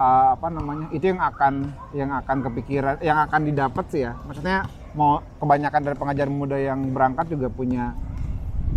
[0.00, 4.16] uh, apa namanya itu yang akan yang akan kepikiran yang akan didapat sih ya.
[4.24, 7.96] Maksudnya mau kebanyakan dari pengajar muda yang berangkat juga punya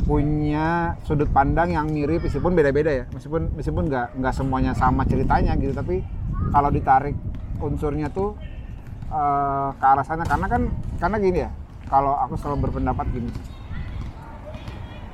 [0.07, 3.05] punya sudut pandang yang mirip meskipun beda-beda ya.
[3.11, 6.01] Meskipun meskipun nggak nggak semuanya sama ceritanya gitu tapi
[6.55, 7.15] kalau ditarik
[7.59, 8.35] unsurnya tuh
[9.11, 10.23] uh, ke arah sana.
[10.23, 10.61] Karena kan
[10.97, 11.51] karena gini ya
[11.89, 13.31] kalau aku selalu berpendapat gini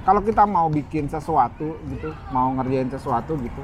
[0.06, 3.62] kalau kita mau bikin sesuatu gitu, mau ngerjain sesuatu gitu,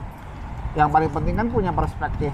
[0.74, 2.34] yang paling penting kan punya perspektif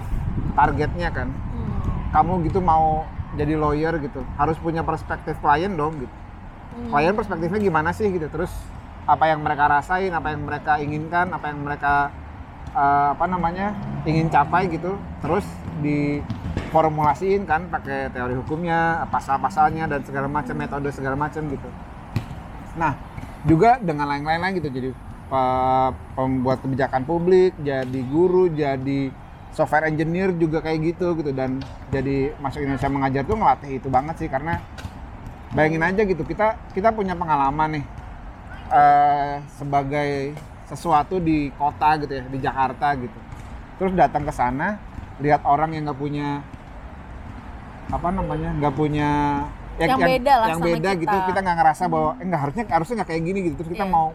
[0.56, 1.28] targetnya kan.
[1.28, 1.78] Hmm.
[2.08, 3.04] Kamu gitu mau
[3.36, 6.14] jadi lawyer gitu, harus punya perspektif klien dong gitu.
[6.80, 6.88] Hmm.
[6.88, 8.50] Klien perspektifnya gimana sih gitu, terus
[9.04, 12.08] apa yang mereka rasain, apa yang mereka inginkan, apa yang mereka
[12.72, 13.76] eh, apa namanya
[14.08, 15.44] ingin capai gitu, terus
[15.84, 21.68] diformulasiin kan pakai teori hukumnya, pasal-pasalnya dan segala macam metode segala macam gitu.
[22.80, 22.96] Nah,
[23.48, 24.90] juga dengan lain-lain lagi gitu jadi
[25.32, 29.08] pe- pembuat kebijakan publik, jadi guru, jadi
[29.56, 31.32] software engineer juga kayak gitu gitu.
[31.32, 34.60] Dan jadi masuk Indonesia mengajar tuh ngelatih itu banget sih karena
[35.56, 37.84] bayangin aja gitu kita kita punya pengalaman nih
[38.68, 40.36] eh, sebagai
[40.68, 43.18] sesuatu di kota gitu ya di Jakarta gitu.
[43.80, 44.76] Terus datang ke sana
[45.24, 46.44] lihat orang yang nggak punya
[47.88, 49.10] apa namanya nggak punya
[49.78, 51.26] ya, Yang beda lah yang sama beda gitu kita.
[51.26, 53.94] kita nggak ngerasa bahwa eh, nggak harusnya harusnya nggak kayak gini gitu terus kita Iya.
[53.94, 54.06] mau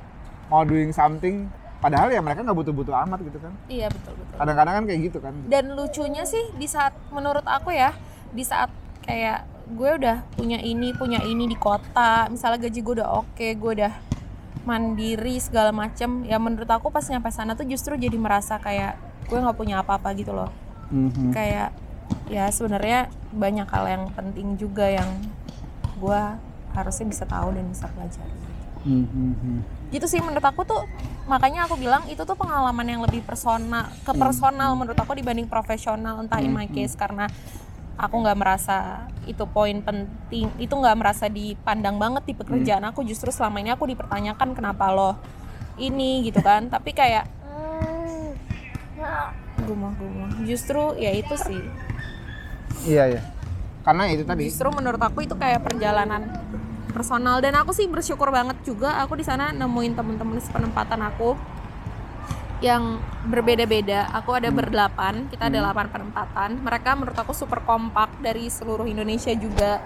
[0.45, 1.35] mau doing something
[1.79, 4.35] padahal ya mereka nggak butuh-butuh amat gitu kan Iya betul betul.
[4.37, 7.91] kadang-kadang kan kayak gitu kan dan lucunya sih di saat menurut aku ya
[8.29, 8.67] di saat
[9.01, 13.71] kayak gue udah punya ini punya ini di kota misalnya gaji gue udah oke gue
[13.73, 13.93] udah
[14.61, 18.95] mandiri segala macem ya menurut aku pas nyampe sana tuh justru jadi merasa kayak
[19.25, 20.51] gue nggak punya apa-apa gitu loh
[20.87, 21.31] Mhm.
[21.31, 21.73] kayak
[22.29, 25.09] ya sebenarnya banyak hal yang penting juga yang
[25.99, 26.21] gue
[26.73, 28.35] harusnya bisa tahu dan bisa pelajari.
[28.83, 29.63] Mhm.
[29.95, 30.83] gitu sih menurut aku tuh
[31.23, 36.19] makanya aku bilang itu tuh pengalaman yang lebih personal ke personal menurut aku dibanding profesional
[36.19, 37.31] entah in my case karena
[37.97, 43.05] aku nggak merasa itu poin penting itu nggak merasa dipandang banget di pekerjaan aku.
[43.05, 45.15] Justru selama ini aku dipertanyakan kenapa lo
[45.77, 46.67] ini gitu kan.
[46.67, 47.29] Tapi kayak
[49.63, 50.43] gumah-gumah.
[50.43, 51.61] Justru ya itu sih.
[52.83, 53.32] Iya iya
[53.83, 54.47] karena itu tadi.
[54.47, 56.31] Justru menurut aku itu kayak perjalanan
[56.95, 57.43] personal.
[57.43, 61.35] Dan aku sih bersyukur banget juga aku di sana nemuin temen-temen sepenempatan aku
[62.63, 64.07] yang berbeda-beda.
[64.23, 66.63] Aku ada berdelapan kita ada delapan penempatan.
[66.63, 69.83] Mereka menurut aku super kompak dari seluruh Indonesia juga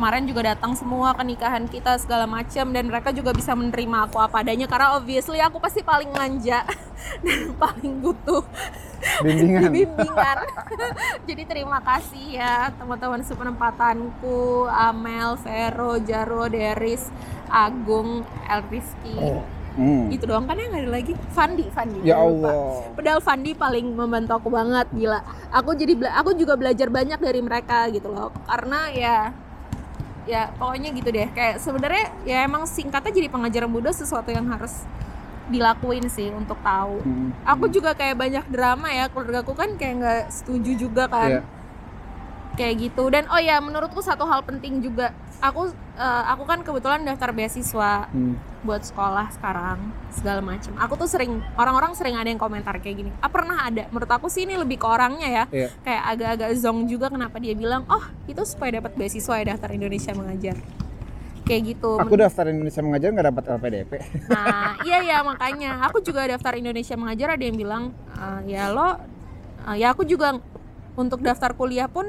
[0.00, 4.16] kemarin juga datang semua ke nikahan kita segala macam dan mereka juga bisa menerima aku
[4.16, 6.64] apa adanya karena obviously aku pasti paling manja
[7.28, 8.40] dan paling butuh
[9.24, 10.36] bimbingan bimbingan.
[11.28, 17.12] Jadi terima kasih ya teman-teman sepenempatanku, Amel, Vero, Jaro, Deris,
[17.52, 19.20] Agung, El Rizky.
[19.76, 20.08] Hmm.
[20.08, 21.12] Itu doang kan yang ada lagi.
[21.36, 22.08] Fandi, Fandi.
[22.08, 22.48] ya lupa.
[22.48, 25.20] Allah Padahal Fandi paling membantu aku banget, gila.
[25.52, 28.32] Aku jadi aku juga belajar banyak dari mereka gitu loh.
[28.48, 29.16] Karena ya
[30.28, 31.28] ya pokoknya gitu deh.
[31.32, 34.84] Kayak sebenarnya ya emang singkatnya jadi pengajar muda sesuatu yang harus
[35.50, 37.02] dilakuin sih untuk tahu.
[37.02, 37.34] Hmm.
[37.42, 41.42] aku juga kayak banyak drama ya keluarga aku kan kayak nggak setuju juga kan.
[42.54, 43.04] Kayak gitu.
[43.10, 48.06] Dan oh ya menurutku satu hal penting juga aku eh, aku kan kebetulan daftar beasiswa
[48.12, 48.36] Hmm.
[48.60, 53.10] buat sekolah sekarang segala macam aku tuh sering orang-orang sering ada yang komentar kayak gini
[53.18, 53.88] ah pernah ada.
[53.88, 55.44] Menurut aku sih ini lebih ke orangnya ya.
[55.48, 55.68] Iya.
[55.80, 60.12] kayak agak-agak zong juga kenapa dia bilang oh itu supaya dapat beasiswa ya daftar Indonesia
[60.12, 60.56] mengajar.
[61.40, 61.98] Kayak gitu.
[61.98, 63.92] Aku daftar Indonesia mengajar nggak dapat LPDP
[64.28, 65.82] Nah, iya ya makanya.
[65.88, 69.00] Aku juga daftar Indonesia mengajar ada yang bilang "Eh, ya lo
[69.66, 70.36] eh, ya aku juga
[70.94, 72.04] untuk daftar kuliah pun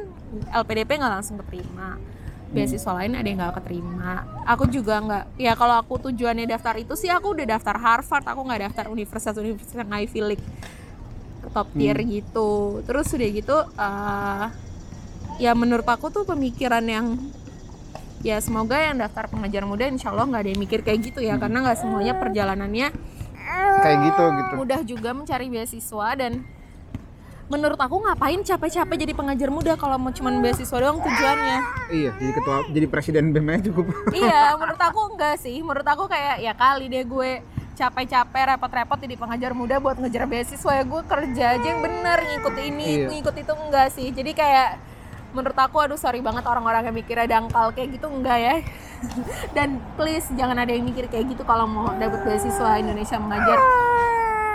[0.52, 1.96] LPDP nggak langsung keterima.
[2.52, 4.28] Beasiswa lain ada yang nggak keterima.
[4.44, 8.42] Aku juga nggak ya kalau aku tujuannya daftar itu sih aku udah daftar Harvard, aku
[8.44, 10.46] nggak daftar universitas-universitas yang Ivy League
[11.56, 12.84] top tier gitu.
[12.84, 14.46] Terus udah gitu eh,
[15.40, 17.16] ya menurut aku tuh pemikiran yang
[18.22, 21.42] ya semoga yang daftar pengajar muda insya Allah nggak ada yang mikir kayak gitu ya
[21.42, 22.88] karena nggak semuanya perjalanannya
[23.82, 26.46] kayak gitu gitu mudah juga mencari beasiswa dan
[27.52, 31.58] menurut aku ngapain capek-capek jadi pengajar muda kalau mau cuman beasiswa doang tujuannya?
[31.92, 33.92] Iya jadi ketua jadi presiden BEM aja cukup.
[34.10, 35.60] Iya menurut aku enggak sih.
[35.60, 40.72] Menurut aku kayak ya kali deh gue capek-capek repot-repot jadi pengajar muda buat ngejar beasiswa.
[40.72, 43.08] Ya gue kerja aja yang bener ngikut ini Iya.
[43.12, 44.08] ngikut itu enggak sih.
[44.10, 44.80] Jadi kayak
[45.32, 48.56] menurut aku aduh sorry banget orang-orang yang mikirnya dangkal kayak gitu enggak ya.
[49.56, 53.60] Dan please jangan ada yang mikir kayak gitu kalau mau dapet beasiswa Indonesia mengajar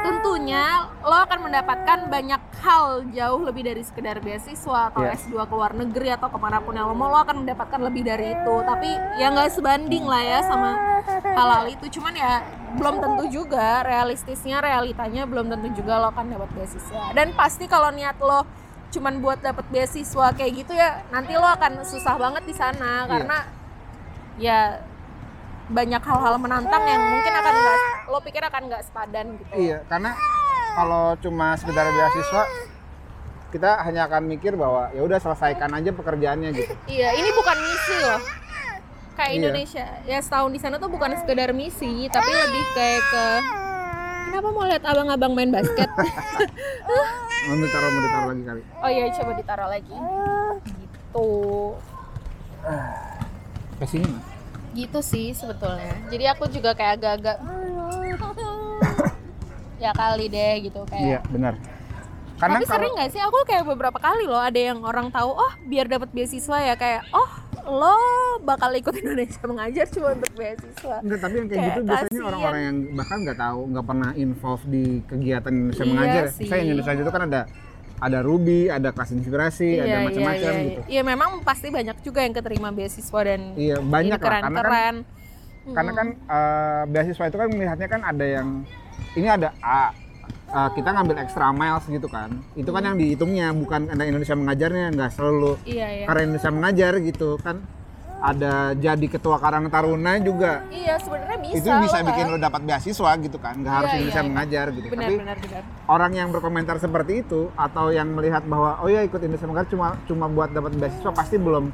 [0.06, 0.64] tentunya
[1.02, 5.18] lo akan mendapatkan banyak hal jauh lebih dari sekedar beasiswa atau Iya.
[5.18, 8.06] S2 ke luar negeri atau ke mana pun yang lo mau lo akan mendapatkan lebih
[8.06, 8.54] dari itu.
[8.62, 10.70] Tapi ya nggak sebanding lah ya sama
[11.26, 11.98] hal-hal itu.
[11.98, 12.46] Cuman ya
[12.78, 17.10] belum tentu juga realistisnya realitanya belum tentu juga lo akan dapat beasiswa.
[17.10, 18.46] Dan pasti kalau niat lo
[18.86, 23.38] cuman buat dapat beasiswa kayak gitu ya nanti lo akan susah banget di sana karena
[24.38, 24.80] ya
[25.66, 30.14] banyak hal-hal menantang yang mungkin akan nggak lo pikir akan nggak sepadan gitu iya karena
[30.76, 32.44] kalau cuma sekedar beasiswa
[33.50, 37.96] kita hanya akan mikir bahwa ya udah selesaikan aja pekerjaannya gitu Iya, ini bukan misi
[38.02, 38.20] loh.
[39.16, 39.38] Kayak Iya.
[39.40, 43.26] Indonesia, ya setahun di sana tuh bukan sekedar misi, tapi lebih kayak ke
[44.26, 45.88] Kenapa mau lihat abang-abang main basket?
[47.48, 49.94] mau ditaruh mau ditaruh lagi kali oh iya, coba ditaruh lagi.
[50.76, 51.28] Gitu.
[53.78, 54.35] ke sini Mas.
[54.76, 55.96] Gitu sih sebetulnya.
[56.12, 57.36] Jadi aku juga kayak agak-agak
[59.82, 61.22] ya kali deh gitu iya kayak.
[61.28, 61.54] benar
[62.36, 65.32] karena Tapi kalau sering nggak sih aku kayak beberapa kali loh ada yang orang tahu
[65.32, 67.30] oh biar dapat beasiswa ya kayak oh
[67.66, 67.96] lo
[68.44, 71.02] bakal ikut Indonesia mengajar cuma untuk beasiswa.
[71.02, 74.64] Enggak, tapi yang kayak, Kayak gitu biasanya orang-orang yang bahkan nggak tahu, nggak pernah involve
[74.70, 76.24] di kegiatan Indonesia Iya mengajar.
[76.30, 76.46] sih.
[76.46, 77.40] Saya Indonesia itu kan ada
[77.96, 80.80] ada Ruby, ada kelas inspirasi, ada macam-macam iya, gitu.
[80.86, 84.52] Iya memang pasti banyak juga yang keterima beasiswa dan Iya banyak ini lah, karena kan
[84.52, 84.96] keren-keren.
[85.66, 88.48] karena kan eh, beasiswa itu kan melihatnya kan ada yang
[89.16, 89.90] ini ada A,
[90.52, 92.30] eh, kita ngambil extra miles gitu kan.
[92.52, 96.04] Itu kan yang dihitungnya bukan ada Indonesia mengajarnya, nggak selalu Iya iya.
[96.06, 97.64] karena Indonesia mengajar gitu kan.
[98.16, 100.64] Ada jadi ketua Karang Taruna juga.
[100.66, 101.54] Iya sebenarnya bisa.
[101.54, 102.32] itu bisa bikin nggak?
[102.32, 104.26] lo dapat beasiswa gitu kan nggak harus Iya, Indonesia iya.
[104.26, 105.62] mengajar gitu Benar tapi benar benar.
[105.86, 109.86] orang yang berkomentar seperti itu atau yang melihat bahwa oh ya ikut Indonesia mengajar cuma
[110.04, 111.64] cuma buat dapat beasiswa pasti belum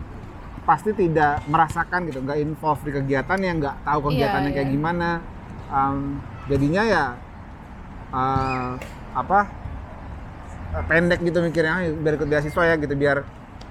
[0.62, 4.74] pasti tidak merasakan gitu nggak involve di kegiatan yang nggak tahu Iya, kegiatannya kayak iya.
[4.74, 5.08] gimana
[5.68, 5.98] Em,
[6.46, 7.04] jadinya ya
[8.10, 8.70] eh,
[9.14, 9.38] apa
[10.70, 13.24] eh, pendek gitu mikirnya "Ah, biar ikut beasiswa ya gitu biar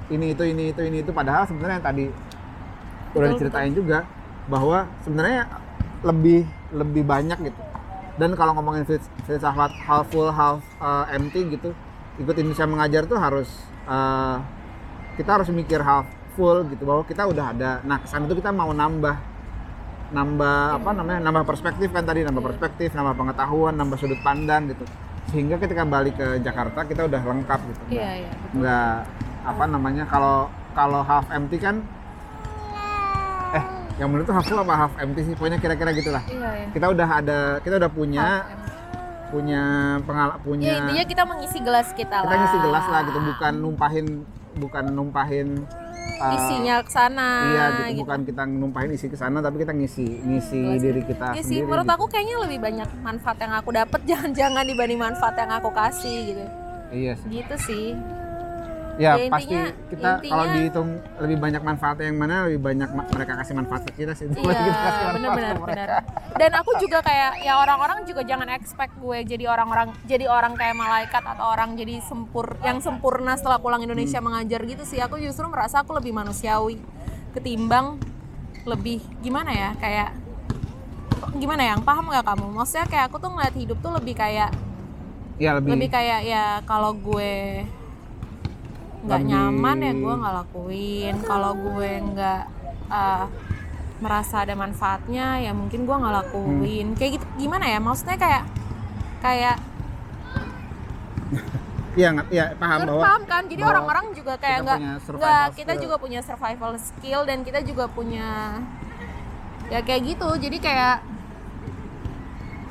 [0.10, 2.06] ini itu ini itu ini itu padahal sebenarnya yang tadi
[3.12, 4.08] udah Betul, diceritain juga
[4.48, 5.48] bahwa sebenarnya
[6.02, 7.62] lebih lebih banyak gitu.
[8.20, 11.72] Dan kalau ngomongin fils- filsafat half full half uh, empty gitu
[12.20, 13.50] ikut Indonesia mengajar tuh harus
[13.88, 14.38] uh,
[15.16, 16.06] kita harus mikir half
[16.36, 17.72] full gitu bahwa kita udah ada.
[17.88, 19.16] Nah kesan itu kita mau nambah
[20.12, 24.84] nambah apa namanya nambah perspektif kan tadi nambah perspektif nambah pengetahuan nambah sudut pandang gitu.
[25.32, 27.84] Sehingga ketika balik ke Jakarta kita udah lengkap gitu.
[27.96, 28.60] Iya iya betul.
[28.60, 28.96] nggak
[29.42, 31.82] apa namanya kalau kalau half empty kan
[34.00, 35.34] yang menurut tuh half full apa half empty sih?
[35.36, 36.24] Pokoknya kira-kira gitulah.
[36.28, 36.68] Iya iya.
[36.72, 38.28] Kita udah ada kita udah punya
[39.32, 39.64] punya
[40.04, 43.54] pengal punya ya intinya kita mengisi gelas kita lah kita ngisi gelas lah gitu bukan
[43.64, 44.08] numpahin
[44.60, 45.48] bukan numpahin
[46.20, 50.06] uh, isinya ke sana iya gitu, bukan kita numpahin isi ke sana tapi kita ngisi
[50.22, 51.28] ngisi Gelas diri kita.
[51.34, 51.96] Iya sih, menurut gitu.
[51.96, 56.46] aku kayaknya lebih banyak manfaat yang aku dapat jangan-jangan dibanding manfaat yang aku kasih gitu.
[56.92, 57.28] iya sih.
[57.32, 57.88] Gitu sih.
[58.94, 62.90] Ya, Ya, pasti intinya- kita kalau intinya- dihitung lebih banyak manfaatnya yang mana lebih banyak
[62.90, 65.76] ma- mereka kasih manfaat ke kita sih Iya, kita kasih manfaat benar-benar ke mereka.
[65.78, 65.90] benar.
[66.34, 70.76] Dan aku juga kayak ya orang-orang juga jangan expect gue jadi orang-orang jadi orang kayak
[70.76, 74.28] malaikat atau orang jadi sempur yang sempurna setelah pulang Indonesia Hmm.
[74.28, 75.00] mengajar gitu sih.
[75.00, 76.80] Aku justru merasa aku lebih manusiawi
[77.32, 77.96] ketimbang
[78.64, 80.10] lebih gimana ya kayak
[81.34, 81.76] gimana ya?
[81.80, 82.46] Paham nggak kamu?
[82.54, 84.52] Maksudnya kayak aku tuh ngeliat hidup tuh lebih kayak
[85.36, 87.66] Iya lebih, lebih kayak ya kalau gue
[89.02, 91.16] nggak nyaman ya gue nggak lakuin.
[91.26, 92.42] Kalau gue nggak
[92.90, 93.26] uh,
[94.02, 96.88] merasa ada manfaatnya ya mungkin gue nggak lakuin.
[96.98, 97.80] Kayak gitu gimana ya?
[97.82, 98.44] Maksudnya kayak
[99.22, 99.58] kayak
[102.00, 103.44] iya iya paham bahwa paham kan?
[103.50, 104.80] Jadi orang-orang juga kayak nggak
[105.18, 108.62] nggak kita juga punya survival skill dan kita juga punya
[109.74, 110.30] ya kayak gitu.
[110.38, 110.98] Jadi kayak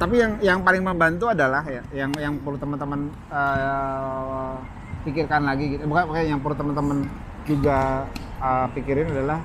[0.00, 5.84] tapi yang yang paling membantu adalah ya yang yang perlu teman-teman eh, pikirkan lagi gitu.
[5.84, 6.98] Bukan bukan yang perlu teman-teman
[7.44, 8.06] juga
[8.38, 9.40] eh, pikirin adalah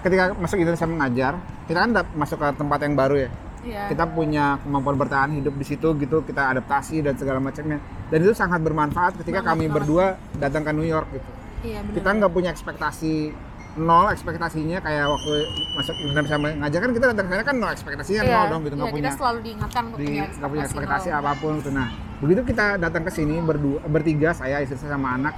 [0.00, 1.32] ketika masuk Indonesia mengajar
[1.64, 3.30] kita kan masuk ke tempat yang baru ya.
[3.64, 7.80] Ya kita punya kemampuan bertahan hidup di situ gitu kita adaptasi dan segala macamnya.
[8.12, 9.76] Dan itu sangat bermanfaat ketika Banget kami banget.
[9.80, 11.30] berdua datang ke New York gitu.
[11.64, 11.94] Iya benar.
[11.96, 13.32] Kita nggak punya ekspektasi
[13.74, 15.32] nol ekspektasinya kayak waktu
[15.74, 16.78] masuk Indonesia mengajar.
[16.84, 19.38] Kan kita datang sana kan nol ekspektasinya Iya, nol dong gitu nggak punya kita selalu
[19.40, 21.18] diingatkan untuk di punya nggak punya ekspektasi nol.
[21.24, 21.70] apa pun gitu.
[21.72, 21.88] Nah
[22.24, 25.36] begitu kita datang ke sini berdua bertiga saya istri saya sama anak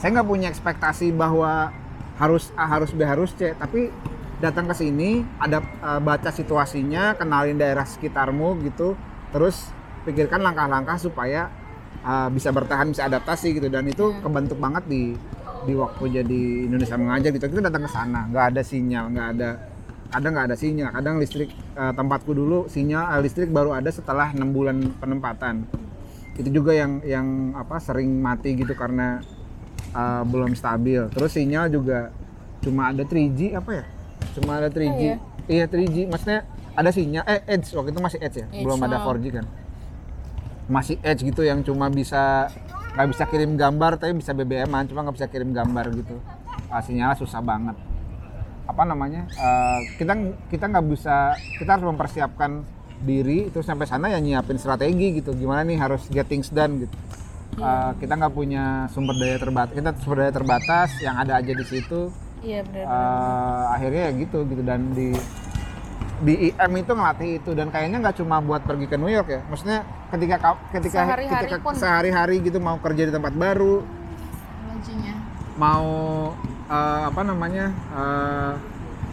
[0.00, 1.68] saya nggak punya ekspektasi bahwa
[2.16, 3.52] harus A harus B harus C.
[3.52, 3.92] Tapi
[4.40, 8.96] datang ke sini ada eh, baca situasinya kenalin daerah sekitarmu gitu.
[9.28, 9.68] Terus
[10.08, 11.52] pikirkan langkah-langkah supaya
[12.00, 13.68] eh, bisa bertahan bisa adaptasi gitu.
[13.68, 14.24] Dan itu Hmm.
[14.24, 15.12] kebentuk banget di
[15.68, 16.42] di waktu jadi
[16.72, 17.44] Indonesia mengajar gitu.
[17.52, 19.50] Kita datang ke sana nggak ada sinyal nggak ada
[20.10, 20.90] kadang nggak ada sinyal.
[20.90, 25.64] Kadang listrik eh, tempatku dulu sinyal eh, listrik baru ada setelah enam bulan penempatan.
[26.34, 29.22] Itu juga yang yang apa sering mati gitu karena
[29.94, 31.06] eh, belum stabil.
[31.14, 32.10] Terus sinyal juga
[32.60, 33.84] cuma ada 3G apa ya?
[34.36, 35.16] Cuma ada 3G Oh, iya?
[35.48, 36.44] iya 3G maksudnya
[36.74, 37.70] ada sinyal eh Edge.
[37.72, 38.46] Waktu itu masih Edge ya?
[38.50, 39.14] Edge, belum ada oh.
[39.14, 39.46] 4G kan?
[40.70, 42.50] Masih Edge gitu yang cuma bisa
[42.90, 46.18] nggak bisa kirim gambar tapi bisa BBM-an cuma nggak bisa kirim gambar gitu.
[46.70, 47.89] Uh, sinyalnya susah banget
[48.70, 50.12] apa namanya eh, kita
[50.46, 52.62] kita nggak bisa kita harus mempersiapkan
[53.00, 55.32] diri itu sampai sana ya nyiapin strategi gitu.
[55.32, 56.96] Gimana nih harus get things done gitu.
[57.56, 61.64] Eh, kita nggak punya sumber daya terbatas kita sumber daya terbatas yang ada aja di
[61.64, 62.08] situ.
[62.40, 64.62] Iya benar Eh, akhirnya ya gitu gitu.
[64.62, 65.12] Dan di
[66.20, 67.50] di IM itu ngelatih itu.
[67.52, 69.40] Dan kayaknya nggak cuma buat pergi ke New York ya.
[69.48, 70.36] Maksudnya ketika
[70.70, 73.80] ketika Sehari-hari ketika sehari-hari gitu mau kerja di tempat baru
[74.68, 75.14] Lajinya.
[75.56, 75.88] mau
[76.70, 78.52] eh, apa namanya eh,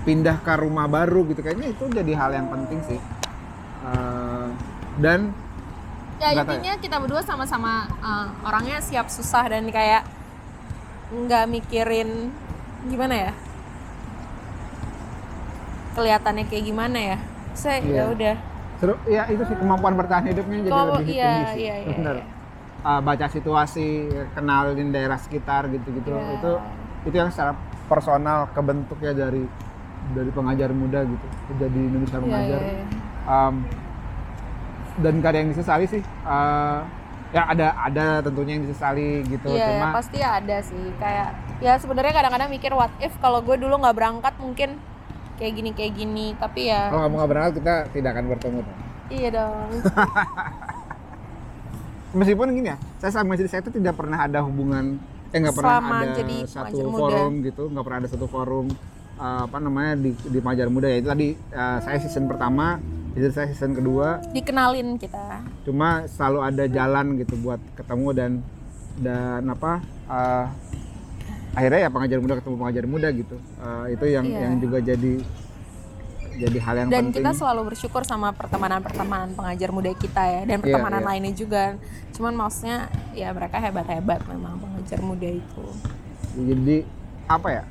[0.06, 1.42] pindah ke rumah baru gitu.
[1.42, 3.00] Kayaknya itu jadi hal yang penting sih.
[3.84, 4.48] Eh,
[5.02, 5.34] dan
[6.18, 10.02] ya intinya kita berdua sama-sama uh, orangnya siap susah dan kayak
[11.14, 12.34] nggak mikirin
[12.90, 13.32] gimana ya?
[15.94, 17.18] Kelihatannya kayak gimana ya?
[17.54, 17.94] Saya Iya.
[17.94, 18.36] ya udah.
[18.82, 21.62] Seru ya itu sih kemampuan bertahan hidupnya jadi Kalau- lebih iya, tinggi sih.
[21.62, 22.26] iya, iya, bener iya.
[22.78, 23.86] Eh, baca situasi
[24.34, 26.14] kenalin daerah sekitar gitu-gitu.
[26.14, 26.38] Iya.
[26.38, 26.52] itu
[27.04, 27.54] itu yang secara
[27.88, 29.44] personal kebentuk ya dari
[30.16, 31.28] dari pengajar muda gitu.
[31.60, 32.86] Jadi Indonesia mengajar iya, iya.
[33.28, 33.56] Um,
[35.04, 36.02] dan ada yang disesali sih.
[36.04, 36.80] Eh,
[37.36, 40.86] ya ada ada tentunya yang disesali gitu Iya, cuma pasti ada sih.
[40.96, 41.30] Kayak
[41.60, 44.80] ya sebenarnya kadang-kadang mikir what if kalau gue dulu nggak berangkat mungkin
[45.36, 46.28] kayak gini kayak gini.
[46.40, 48.62] Tapi ya kalau kamu nggak berangkat kita tidak akan bertemu
[49.08, 49.70] iya dong.
[52.18, 55.72] Meskipun gini ya saya sama istri saya itu tidak pernah ada hubungan eh nggak pernah
[55.74, 57.00] Selama ada jadi satu pengajar muda.
[57.02, 58.66] forum gitu nggak pernah ada satu forum
[59.18, 62.80] eh, apa namanya di di pengajar muda ya itu tadi eh, saya season pertama
[63.12, 68.32] istri saya season kedua dikenalin kita cuma selalu ada jalan gitu buat ketemu dan
[68.98, 70.46] dan apa eh,
[71.54, 74.40] akhirnya ya pengajar muda ketemu pengajar muda gitu Eh, itu yang Iya.
[74.40, 75.14] yang juga jadi
[76.38, 77.16] jadi hal yang dan penting.
[77.20, 81.08] kita selalu bersyukur sama pertemanan-pertemanan pengajar muda kita ya dan Iya, pertemanan iya.
[81.10, 81.64] lainnya juga.
[82.14, 82.78] Cuman maksudnya
[83.12, 85.64] ya mereka hebat-hebat memang pengajar muda itu.
[86.38, 86.78] Jadi
[87.26, 87.64] apa ya?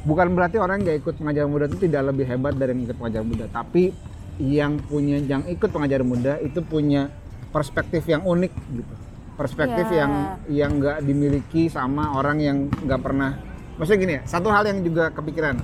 [0.00, 2.96] Bukan berarti orang yang nggak ikut pengajar muda itu tidak lebih hebat dari yang ikut
[2.96, 3.44] pengajar muda.
[3.46, 3.92] Tapi
[4.40, 7.12] yang punya yang ikut pengajar muda itu punya
[7.48, 8.94] perspektif yang unik gitu.
[9.36, 10.04] Perspektif Iya.
[10.04, 10.12] yang
[10.48, 13.36] yang nggak dimiliki sama orang yang nggak pernah.
[13.76, 15.56] Maksudnya gini ya satu hal yang juga kepikiran.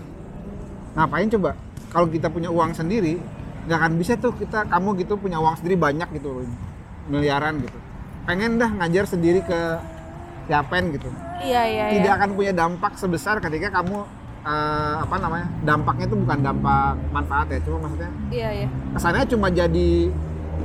[0.96, 1.52] Ngapain coba
[1.96, 3.16] kalau kita punya uang sendiri
[3.64, 6.44] nggak akan bisa tuh kita kamu gitu punya uang sendiri banyak gitu
[7.08, 7.78] miliaran gitu
[8.28, 9.80] pengen dah ngajar sendiri ke
[10.52, 11.08] Yapen gitu
[11.40, 12.18] Iya iya tidak iya.
[12.20, 14.04] akan punya dampak sebesar ketika kamu
[14.44, 18.68] eh, apa namanya dampaknya itu bukan dampak manfaat ya cuma maksudnya Iya iya.
[18.92, 19.90] kesannya cuma jadi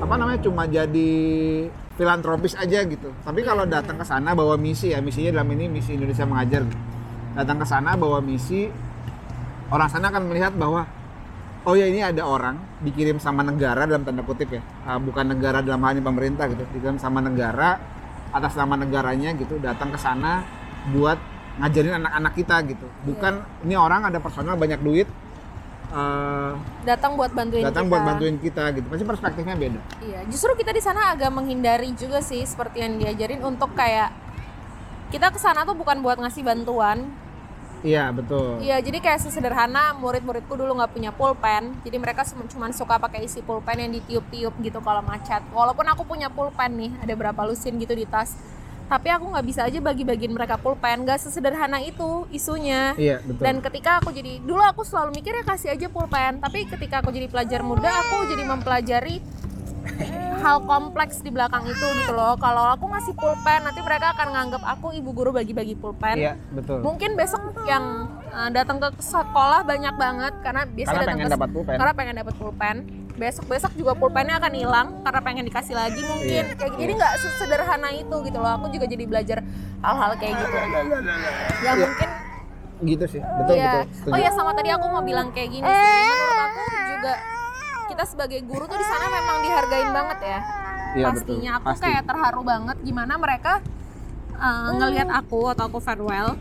[0.03, 1.11] apa namanya cuma jadi
[1.95, 5.95] filantropis aja gitu tapi kalau datang ke sana bawa misi ya misinya dalam ini misi
[5.95, 6.79] Indonesia mengajar gitu.
[7.39, 8.67] datang ke sana bawa misi
[9.71, 10.83] orang sana akan melihat bahwa
[11.61, 14.61] oh ya ini ada orang dikirim sama negara dalam tanda kutip ya.
[14.85, 16.65] Ah, bukan negara dalam hal ini pemerintah gitu.
[16.73, 17.77] Dikirim sama negara
[18.31, 20.41] atas nama negaranya gitu datang ke sana
[20.95, 21.19] buat
[21.59, 22.87] ngajarin anak-anak kita gitu.
[23.05, 23.33] Bukan
[23.67, 25.07] ini orang ada personal banyak duit
[25.91, 26.51] eh,
[26.87, 27.91] Datang buat bantuin datang kita.
[27.91, 28.87] buat bantuin kita gitu.
[28.87, 29.79] Pasti perspektifnya beda.
[30.01, 34.09] Iya, justru kita di sana agak menghindari juga sih seperti yang diajarin untuk kayak
[35.11, 37.11] kita ke sana tuh bukan buat ngasih bantuan.
[37.81, 43.01] Iya betul Iya, jadi kayak sesederhana murid-muridku dulu nggak punya pulpen, jadi mereka cuma suka
[43.01, 45.41] pakai isi pulpen yang ditiup-tiup gitu kalau macet.
[45.49, 48.37] Walaupun aku punya pulpen nih, ada berapa lusin gitu di tas.
[48.91, 52.91] Tapi aku nggak bisa aja bagi-bagiin mereka pulpen, nggak sesederhana itu isunya.
[52.99, 56.67] iya betul Dan ketika aku jadi dulu aku selalu mikir ya kasih aja pulpen, tapi
[56.67, 59.23] ketika aku jadi pelajar muda aku jadi mempelajari
[60.41, 62.33] hal kompleks di belakang itu gitu loh.
[62.35, 66.17] Kalau aku ngasih pulpen nanti mereka akan nganggap aku ibu guru bagi-bagi pulpen.
[66.17, 71.13] iya betul Mungkin besok yang uh, datang ke sekolah banyak banget karena biasa karena datang
[71.13, 72.75] pengen ke dapat pulpen karena pengen dapat pulpen.
[73.11, 76.43] Besok-besok juga pulpennya akan hilang karena pengen dikasih lagi mungkin.
[76.49, 76.57] Iya.
[76.57, 76.73] Kayak.
[76.79, 78.51] Jadi nggak sesederhana itu gitu loh.
[78.57, 79.37] Aku juga jadi belajar
[79.83, 80.55] hal-hal kayak gitu.
[80.57, 80.97] Yang
[81.61, 81.73] Iya.
[81.85, 82.09] mungkin
[82.81, 83.85] gitu sih betul Iya.
[83.85, 84.13] betul setuju.
[84.13, 86.01] Oh ya sama tadi aku mau bilang kayak gini sih.
[86.01, 87.13] Menurut aku juga
[87.91, 90.39] kita sebagai guru tuh di sana memang dihargain banget ya.
[90.91, 91.59] Iya, Pastinya betul.
[91.59, 91.83] aku Pasti.
[91.83, 93.53] kayak terharu banget gimana mereka
[94.39, 96.39] uh, ngelihat aku atau aku farewell.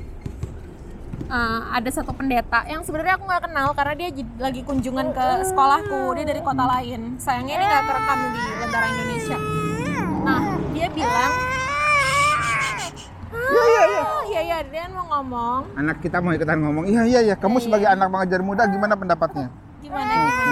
[1.30, 6.14] Uh, ada satu pendeta yang sebenarnya aku nggak kenal karena dia lagi kunjungan ke sekolahku.
[6.18, 7.18] Dia dari kota lain.
[7.18, 9.38] Sayangnya ini nggak kerekam di Lentera Indonesia.
[10.26, 10.40] Nah
[10.74, 11.32] dia bilang
[13.30, 14.02] iya iya iya.
[14.02, 15.60] Oh iya iya dia mau ngomong.
[15.78, 16.84] Anak kita mau ikutan ngomong.
[16.90, 17.34] Iya iya iya.
[17.38, 19.46] Kamu sebagai anak pengajar muda gimana pendapatnya?
[19.78, 20.49] Gimana gimana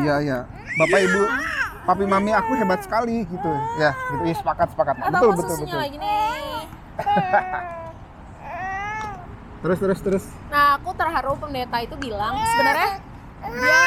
[0.00, 0.38] iya iya
[0.74, 1.22] bapak ibu
[1.84, 5.78] papi mami aku hebat sekali gitu ya gitu iya sepakat sepakat atau betul betul betul
[5.78, 6.62] lagi nih
[9.64, 10.24] terus terus terus
[10.54, 13.02] Nah, aku terharu pendeta itu bilang sebenarnya
[13.42, 13.82] dia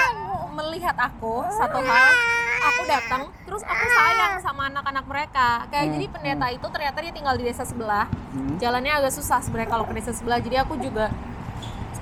[0.52, 2.08] melihat aku satu hal,
[2.60, 5.64] aku datang, terus aku sayang sama anak-anak mereka.
[5.72, 8.12] Kayak jadi pendeta itu ternyata dia tinggal di desa sebelah.
[8.36, 8.60] Hmm.
[8.60, 10.44] Jalannya agak susah sebenarnya kalau ke desa sebelah.
[10.44, 11.08] Jadi aku juga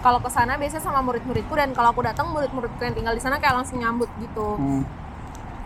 [0.05, 3.41] kalau ke sana biasanya sama murid-muridku dan kalau aku datang murid-muridku yang tinggal di sana
[3.41, 4.53] kayak langsung nyambut gitu.
[4.53, 4.85] Hmm.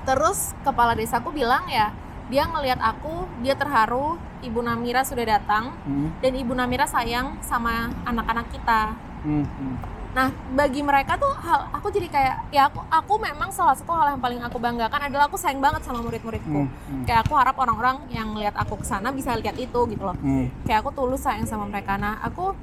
[0.07, 1.91] Terus kepala desaku bilang ya,
[2.31, 6.15] dia ngelihat aku, dia terharu, Ibu Namira sudah datang Hmm.
[6.23, 8.95] dan Ibu Namira sayang sama anak-anak kita.
[9.27, 9.43] Hmm.
[9.43, 9.75] Hmm.
[10.09, 14.15] Nah, bagi mereka tuh hal aku jadi kayak ya aku aku memang salah satu hal
[14.15, 16.63] yang paling aku banggakan adalah aku sayang banget sama murid-muridku.
[16.63, 17.03] Hmm, hmm.
[17.03, 20.15] Kayak aku harap orang-orang yang lihat aku ke sana bisa lihat itu gitu loh.
[20.15, 20.47] Hmm.
[20.63, 21.99] Kayak aku tulus sayang sama mereka.
[21.99, 22.55] Nah, aku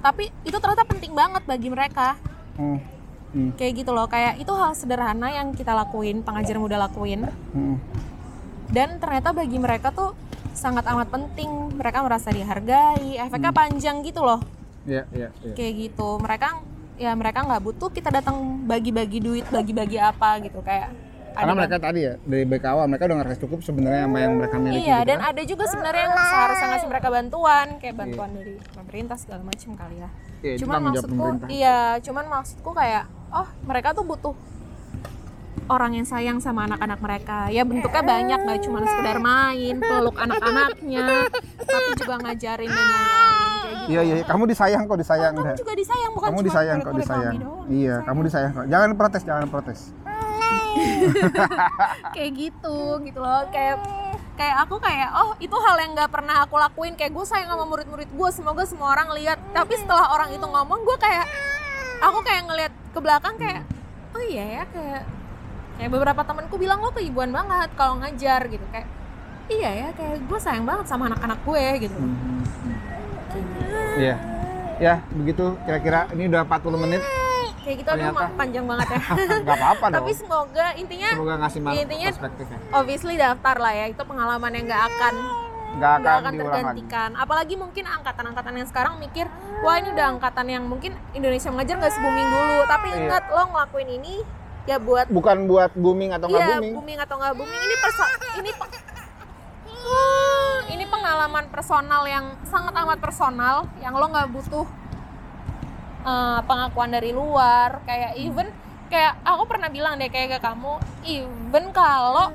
[0.00, 2.16] tapi itu ternyata penting banget bagi mereka.
[2.56, 2.80] Hmm.
[3.30, 3.50] Hmm.
[3.54, 7.78] Kayak gitu loh, kayak itu hal sederhana yang kita lakuin, pengajar muda lakuin Hmm.
[8.74, 10.18] dan ternyata bagi mereka tuh
[10.50, 11.78] sangat amat penting.
[11.78, 14.42] Mereka merasa dihargai, efeknya panjang gitu loh.
[14.88, 15.54] Iya, iya, iya.
[15.54, 16.64] kayak gitu mereka
[16.96, 20.88] ya mereka nggak butuh kita datang bagi-bagi duit bagi-bagi apa gitu kayak
[21.30, 24.82] Karena mereka tadi ya dari BKW mereka udah ngerasa cukup sebenarnya sama yang mereka miliki.
[24.82, 25.28] iya gitu dan kan.
[25.30, 29.96] ada juga sebenarnya yang seharusnya ngasih mereka bantuan kayak bantuan dari pemerintah segala macam kali
[29.96, 30.10] ya
[30.40, 34.32] Iya, cuman maksudku iya cuman maksudku kayak oh mereka tuh butuh
[35.68, 41.30] orang yang sayang sama anak-anak mereka ya bentuknya banyak nggak cuma sekedar main peluk anak-anaknya
[41.60, 43.28] tapi juga ngajarin dan lain-lain
[43.70, 45.34] gitu Iya, iya, kamu disayang kok, disayang.
[45.34, 45.56] kamu dah.
[45.56, 47.36] juga disayang bukan kamu disayang kok, disayang.
[47.66, 48.66] Iya, kamu disayang kok.
[48.70, 49.80] Jangan protes, jangan protes.
[52.16, 53.80] kayak gitu gitu loh kayak
[54.36, 57.68] kayak aku kayak oh itu hal yang nggak pernah aku lakuin kayak gue sayang sama
[57.68, 61.28] murid-murid gue semoga semua orang lihat tapi setelah orang itu ngomong gue kayak
[62.00, 63.62] aku kayak ngelihat ke belakang kayak
[64.16, 65.02] oh iya ya kayak
[65.76, 68.88] kayak beberapa temanku bilang lo keibuan banget kalau ngajar gitu kayak
[69.50, 71.98] iya ya kayak gue sayang banget sama anak-anak gue gitu.
[73.98, 74.16] Iya.
[74.80, 77.02] Ya, begitu kira-kira ini udah 40 menit.
[77.70, 78.34] Kayak gitu aduh Ternyata.
[78.34, 79.00] panjang banget ya
[79.46, 79.96] Gak apa-apa dong.
[79.96, 82.58] tapi semoga intinya Semoga ngasih man- intinya- perspektifnya.
[82.72, 85.14] obviously daftar lah ya itu pengalaman yang nggak akan
[85.70, 86.58] nggak nggak akan, akan diulang lagi.
[86.82, 87.10] tergantikan.
[87.14, 91.94] Apalagi mungkin angkatan-angkatan yang sekarang mikir, wah ini udah angkatan yang mungkin Indonesia mengajar nggak
[91.94, 92.58] se-booming dulu.
[92.66, 92.98] Tapi Iya.
[93.00, 94.14] ingat lo ngelakuin ini
[94.66, 96.72] ya buat Bukan buat booming atau nggak iya booming.
[96.74, 98.02] booming atau nggak booming ini perso
[98.34, 98.82] ini pe-
[100.72, 104.66] ini pengalaman personal yang sangat amat personal yang lo nggak butuh
[106.04, 108.48] uh, pengakuan dari luar kayak even
[108.90, 110.74] kayak aku pernah bilang deh kayak ke kamu
[111.06, 112.34] even kalau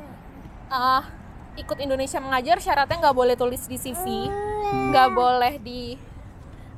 [0.72, 1.03] uh,
[1.55, 4.28] ikut Indonesia mengajar syaratnya nggak boleh tulis di CV
[4.91, 5.95] nggak boleh di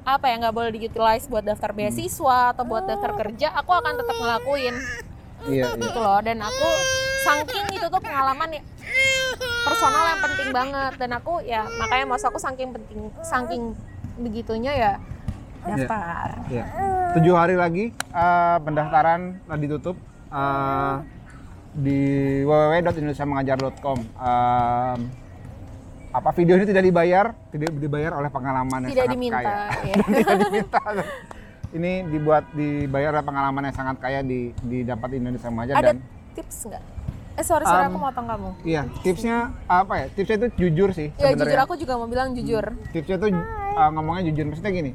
[0.08, 4.16] apa ya nggak boleh diutilize buat daftar beasiswa atau buat daftar kerja aku akan tetap
[4.16, 4.76] ngelakuin.
[5.46, 5.78] Iya, iya.
[5.78, 6.68] gitu loh dan aku
[7.22, 8.62] saking itu tuh pengalaman ya
[9.68, 13.78] personal yang penting banget dan aku ya makanya maksud aku saking penting saking
[14.18, 14.94] begitunya ya
[15.76, 16.66] daftar Iya.
[17.18, 19.96] Tujuh hari lagi eh, pendaftaran telah ditutup
[20.32, 20.96] eh,
[21.78, 22.00] di
[22.42, 23.98] www.indonesiamengajar.com.
[24.02, 25.00] Em,
[26.08, 29.58] apa video ini tidak dibayar, tidak dibayar oleh pengalaman yang tidak sangat diminta kaya.
[29.90, 29.96] ya.
[30.02, 30.82] tidak diminta.
[31.68, 35.98] Ini dibuat dibayar oleh pengalaman yang sangat kaya di didapat di Indonesia Mengajar ada dan
[36.34, 36.84] tips nggak
[37.38, 40.06] eh sorry sorry Um, aku motong kamu iya tipsnya apa ya?
[40.10, 44.34] Tipsnya itu jujur sih ya jujur aku juga mau bilang jujur tipsnya tuh uh, ngomongnya
[44.34, 44.92] jujur maksudnya gini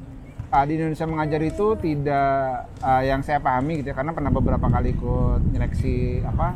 [0.53, 4.67] uh, di Indonesia mengajar itu tidak uh, yang saya pahami gitu ya karena pernah beberapa
[4.69, 6.49] kali ikut nyeleksi apa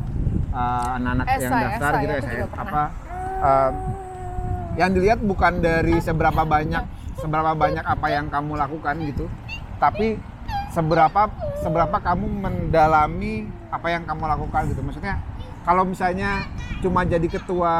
[0.53, 2.83] uh, anak-anak yang Esai, daftar gitu aku ya saya apa
[3.41, 3.71] uh,
[4.77, 6.83] yang dilihat bukan dari seberapa banyak
[7.17, 9.25] seberapa banyak apa yang kamu lakukan gitu
[9.81, 10.21] tapi
[10.71, 11.29] seberapa
[11.61, 14.81] seberapa kamu mendalami apa yang kamu lakukan gitu.
[14.85, 15.17] Maksudnya
[15.65, 16.45] kalau misalnya
[16.79, 17.73] cuma jadi ketua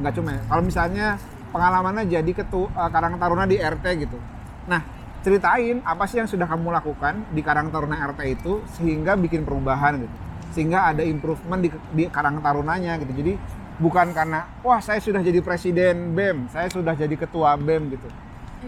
[0.00, 1.06] nggak cuma ya kalau misalnya
[1.52, 4.18] pengalamannya jadi ketua eh, Karang Taruna di RT gitu.
[4.66, 4.80] Nah
[5.20, 10.00] ceritain apa sih yang sudah kamu lakukan di Karang Taruna RT itu sehingga bikin perubahan
[10.00, 10.16] gitu.
[10.50, 13.12] Sehingga ada improvement di, di Karang Tarunanya gitu.
[13.12, 13.32] Jadi
[13.80, 18.08] bukan karena wah saya sudah jadi presiden BEM saya sudah jadi ketua BEM gitu.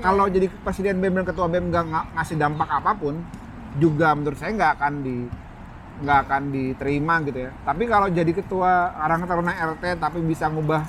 [0.01, 3.21] Kalau jadi presiden BEM dan ketua BEM nggak nga- ngasih dampak apa pun
[3.77, 5.17] juga menurut saya nggak akan di
[6.03, 7.51] nggak akan diterima gitu ya.
[7.65, 10.85] Tapi kalau jadi ketua Karang Taruna RT tapi bisa ngubah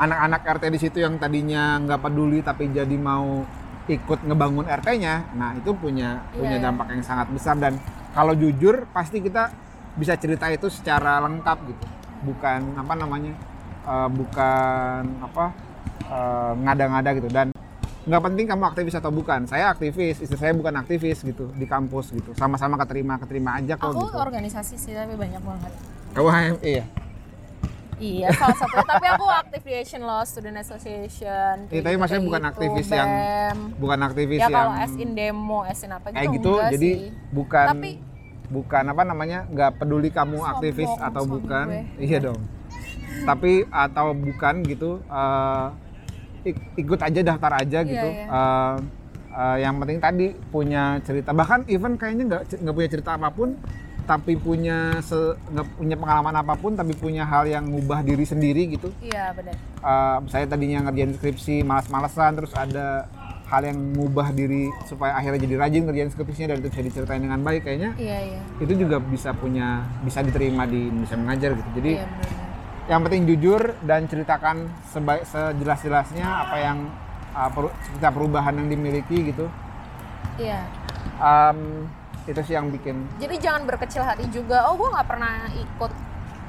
[0.00, 3.44] anak-anak RT di situ yang tadinya nggak peduli tapi jadi mau
[3.86, 6.64] ikut ngebangun RT-nya nah itu punya punya Iya.
[6.68, 7.56] dampak yang sangat besar.
[7.56, 7.80] Dan
[8.12, 9.48] kalau jujur pasti kita
[9.94, 11.84] bisa cerita itu secara lengkap gitu.
[12.22, 13.32] Bukan apa namanya
[13.82, 15.44] eh, bukan apa
[16.04, 17.28] eh, ngada-ngada gitu.
[17.28, 17.50] Dan
[18.00, 19.44] nggak penting kamu aktivis atau bukan.
[19.44, 22.32] Saya aktivis istri saya bukan aktivis gitu di kampus gitu.
[22.34, 24.18] Sama-sama keterima keterima aja kok aku gitu.
[24.18, 25.72] organisasi sih tapi banyak banget.
[26.10, 26.84] Kamu HMI ya
[28.00, 28.88] Iya, salah satunya.
[28.88, 31.54] tapi aku aktif di Asian Law Student Association.
[31.68, 33.58] Iya, tapi gitu, maksudnya bukan gitu, aktivis yang BEM.
[33.76, 36.90] bukan aktivis ya yang kalau as in demo, as in apa gitu kayak gitu jadi
[36.90, 37.12] sih.
[37.30, 37.98] bukan Tapi-
[38.50, 41.82] bukan apa namanya nggak peduli kamu Sombong aktivis atau bukan gue.
[42.00, 42.40] iya dong
[43.22, 45.66] tapi atau bukan gitu eh,
[46.46, 48.26] ik- ikut aja daftar aja Iya, gitu iya.
[48.26, 48.74] Eh,
[49.30, 53.54] eh, yang penting tadi punya cerita bahkan even kayaknya nggak nggak punya cerita apa pun
[54.10, 58.90] tapi punya nggak punya pengalaman apa pun tapi punya hal yang ngubah diri sendiri gitu
[58.98, 59.54] Iya, benar.
[59.54, 63.06] Eh, saya tadinya ngerjain skripsi malas-malesan terus ada
[63.46, 67.38] hal yang ngubah diri supaya akhirnya jadi rajin ngerjain skripsinya dan itu bisa diceritain dengan
[67.40, 68.40] baik kayaknya Iya, iya.
[68.58, 72.30] itu juga bisa punya bisa diterima di Indonesia mengajar gitu jadi Iya, benar.
[72.86, 74.56] yang penting jujur dan ceritakan
[74.88, 76.78] sebaik sejelas-jelasnya apa yang
[77.32, 79.46] uh, peru- cerita perubahan yang dimiliki gitu
[80.34, 80.66] Iya.
[81.16, 81.90] Em,
[82.22, 84.64] itu sih yang bikin Jadi jangan berkecil hati juga.
[84.64, 85.92] Oh, gue nggak pernah ikut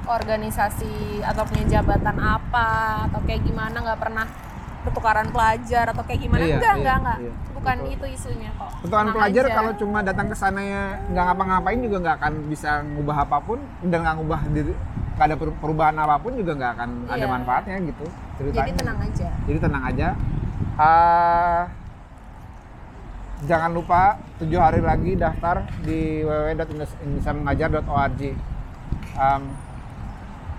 [0.03, 2.69] organisasi atau punya jabatan apa
[3.05, 4.25] atau kayak gimana nggak pernah
[4.81, 7.33] pertukaran pelajar atau kayak gimana Iya, enggak iya, enggak enggak iya.
[7.53, 7.93] bukan Betul.
[7.93, 9.53] itu isunya kok Pertukaran Tenang pelajar aja.
[9.53, 13.59] kalau cuma datang ke sana ya nggak ngapa-ngapain juga nggak akan bisa ngubah apa pun
[13.83, 14.73] dan nggak ngubah diri
[15.13, 17.27] nggak ada per- perubahan apa pun juga nggak akan ada Iya.
[17.29, 18.05] manfaatnya gitu
[18.35, 18.57] ceritanya.
[18.59, 20.07] jadi tenang aja Jadi tenang aja.
[20.73, 21.61] Ah,
[23.45, 28.21] jangan lupa tujuh hari lagi daftar di www.indonesiamengajar.org.
[29.11, 29.43] Em,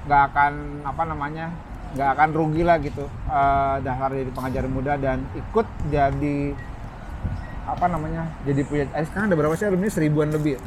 [0.02, 1.46] nggak akan apa namanya
[1.94, 6.56] nggak akan rugi lah gitu eh, daftar jadi pengajar muda dan ikut jadi
[7.62, 10.58] apa namanya jadi punya eh, sekarang ada berapa sih alumni seribuan lebih?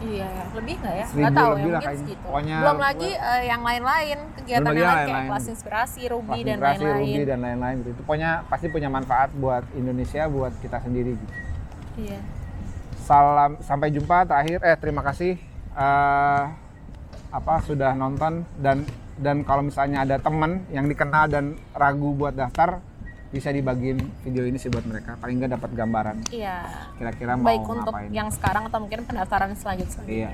[0.00, 2.00] Iya lebih nggak ya nggak tahu lebih ya lah mungkin kayaknya.
[2.00, 5.06] segitu Pokoknya belum gue- lagi eh, yang lain-lain kegiatan yang lain lain-lain.
[5.06, 7.90] kayak kelas inspirasi Ruby Kelas dan Inspirasi, lain-lain Ruby dan lain-lain gitu.
[7.90, 11.34] Itu pokoknya pasti punya manfaat buat Indonesia, buat kita sendiri gitu.
[12.00, 12.20] iya
[13.00, 15.34] salam sampai jumpa terakhir eh terima kasih
[15.74, 16.42] eh,
[17.30, 18.82] apa sudah nonton dan
[19.16, 22.80] dan kalau misalnya ada teman yang dikenal dan ragu buat daftar
[23.30, 25.14] bisa dibagiin video ini sih buat mereka.
[25.22, 26.90] Paling nggak dapat gambaran iya.
[26.98, 28.10] kira-kira mau baik untuk ngapain.
[28.10, 30.04] yang sekarang atau mungkin pendaftaran selanjutnya.
[30.06, 30.30] Iya.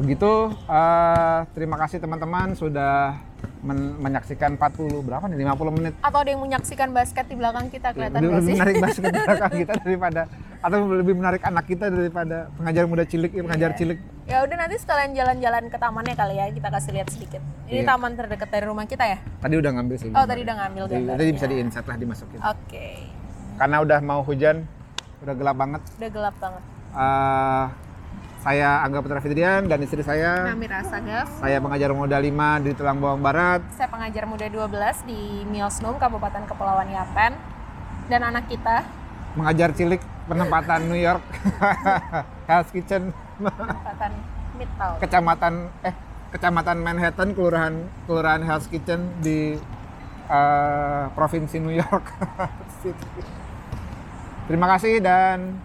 [0.00, 3.20] begitu eh, terima kasih teman-teman sudah
[3.60, 7.90] men- menyaksikan 40 berapa nih 50 menit Atau ada yang menyaksikan basket di belakang kita
[7.90, 10.22] kelihatan lebih, lebih menarik basket di belakang kita daripada
[10.60, 13.78] atau lebih menarik anak kita daripada pengajar muda cilik ya pengajar Iya.
[13.78, 17.42] cilik Ya udah nanti sekalian jalan-jalan ke tamannya kali ya kita kasih lihat sedikit.
[17.64, 17.88] Ini Iya.
[17.88, 19.18] taman terdekat dari rumah kita ya?
[19.36, 21.14] tadi udah ngambil sih Oh tadi udah ngambil Jadi, gambar.
[21.16, 22.88] tadi bisa di insert lah dimasukin Oke,
[23.56, 24.56] karena udah mau hujan
[25.20, 26.62] udah gelap banget udah gelap banget.
[26.90, 27.64] Eh,
[28.40, 30.48] saya Angga Putra Fitrian dan istri saya.
[30.48, 33.60] Namira Sagaf, saya pengajar muda 5 di Tulang Bawang Barat.
[33.76, 37.36] Saya pengajar muda 12 di Milsnum, Kabupaten Kepulauan Yapen.
[38.08, 38.82] Dan anak kita,
[39.36, 41.22] mengajar cilik penempatan New York.
[42.48, 43.12] Hell's Kitchen.
[43.38, 44.12] Kabupaten
[44.60, 44.96] Midtown.
[45.00, 45.94] kecamatan eh
[46.30, 47.74] kecamatan Manhattan kelurahan
[48.04, 49.56] kelurahan Hell's Kitchen di
[50.28, 52.04] eh, provinsi New York
[54.50, 55.62] Terima kasih dan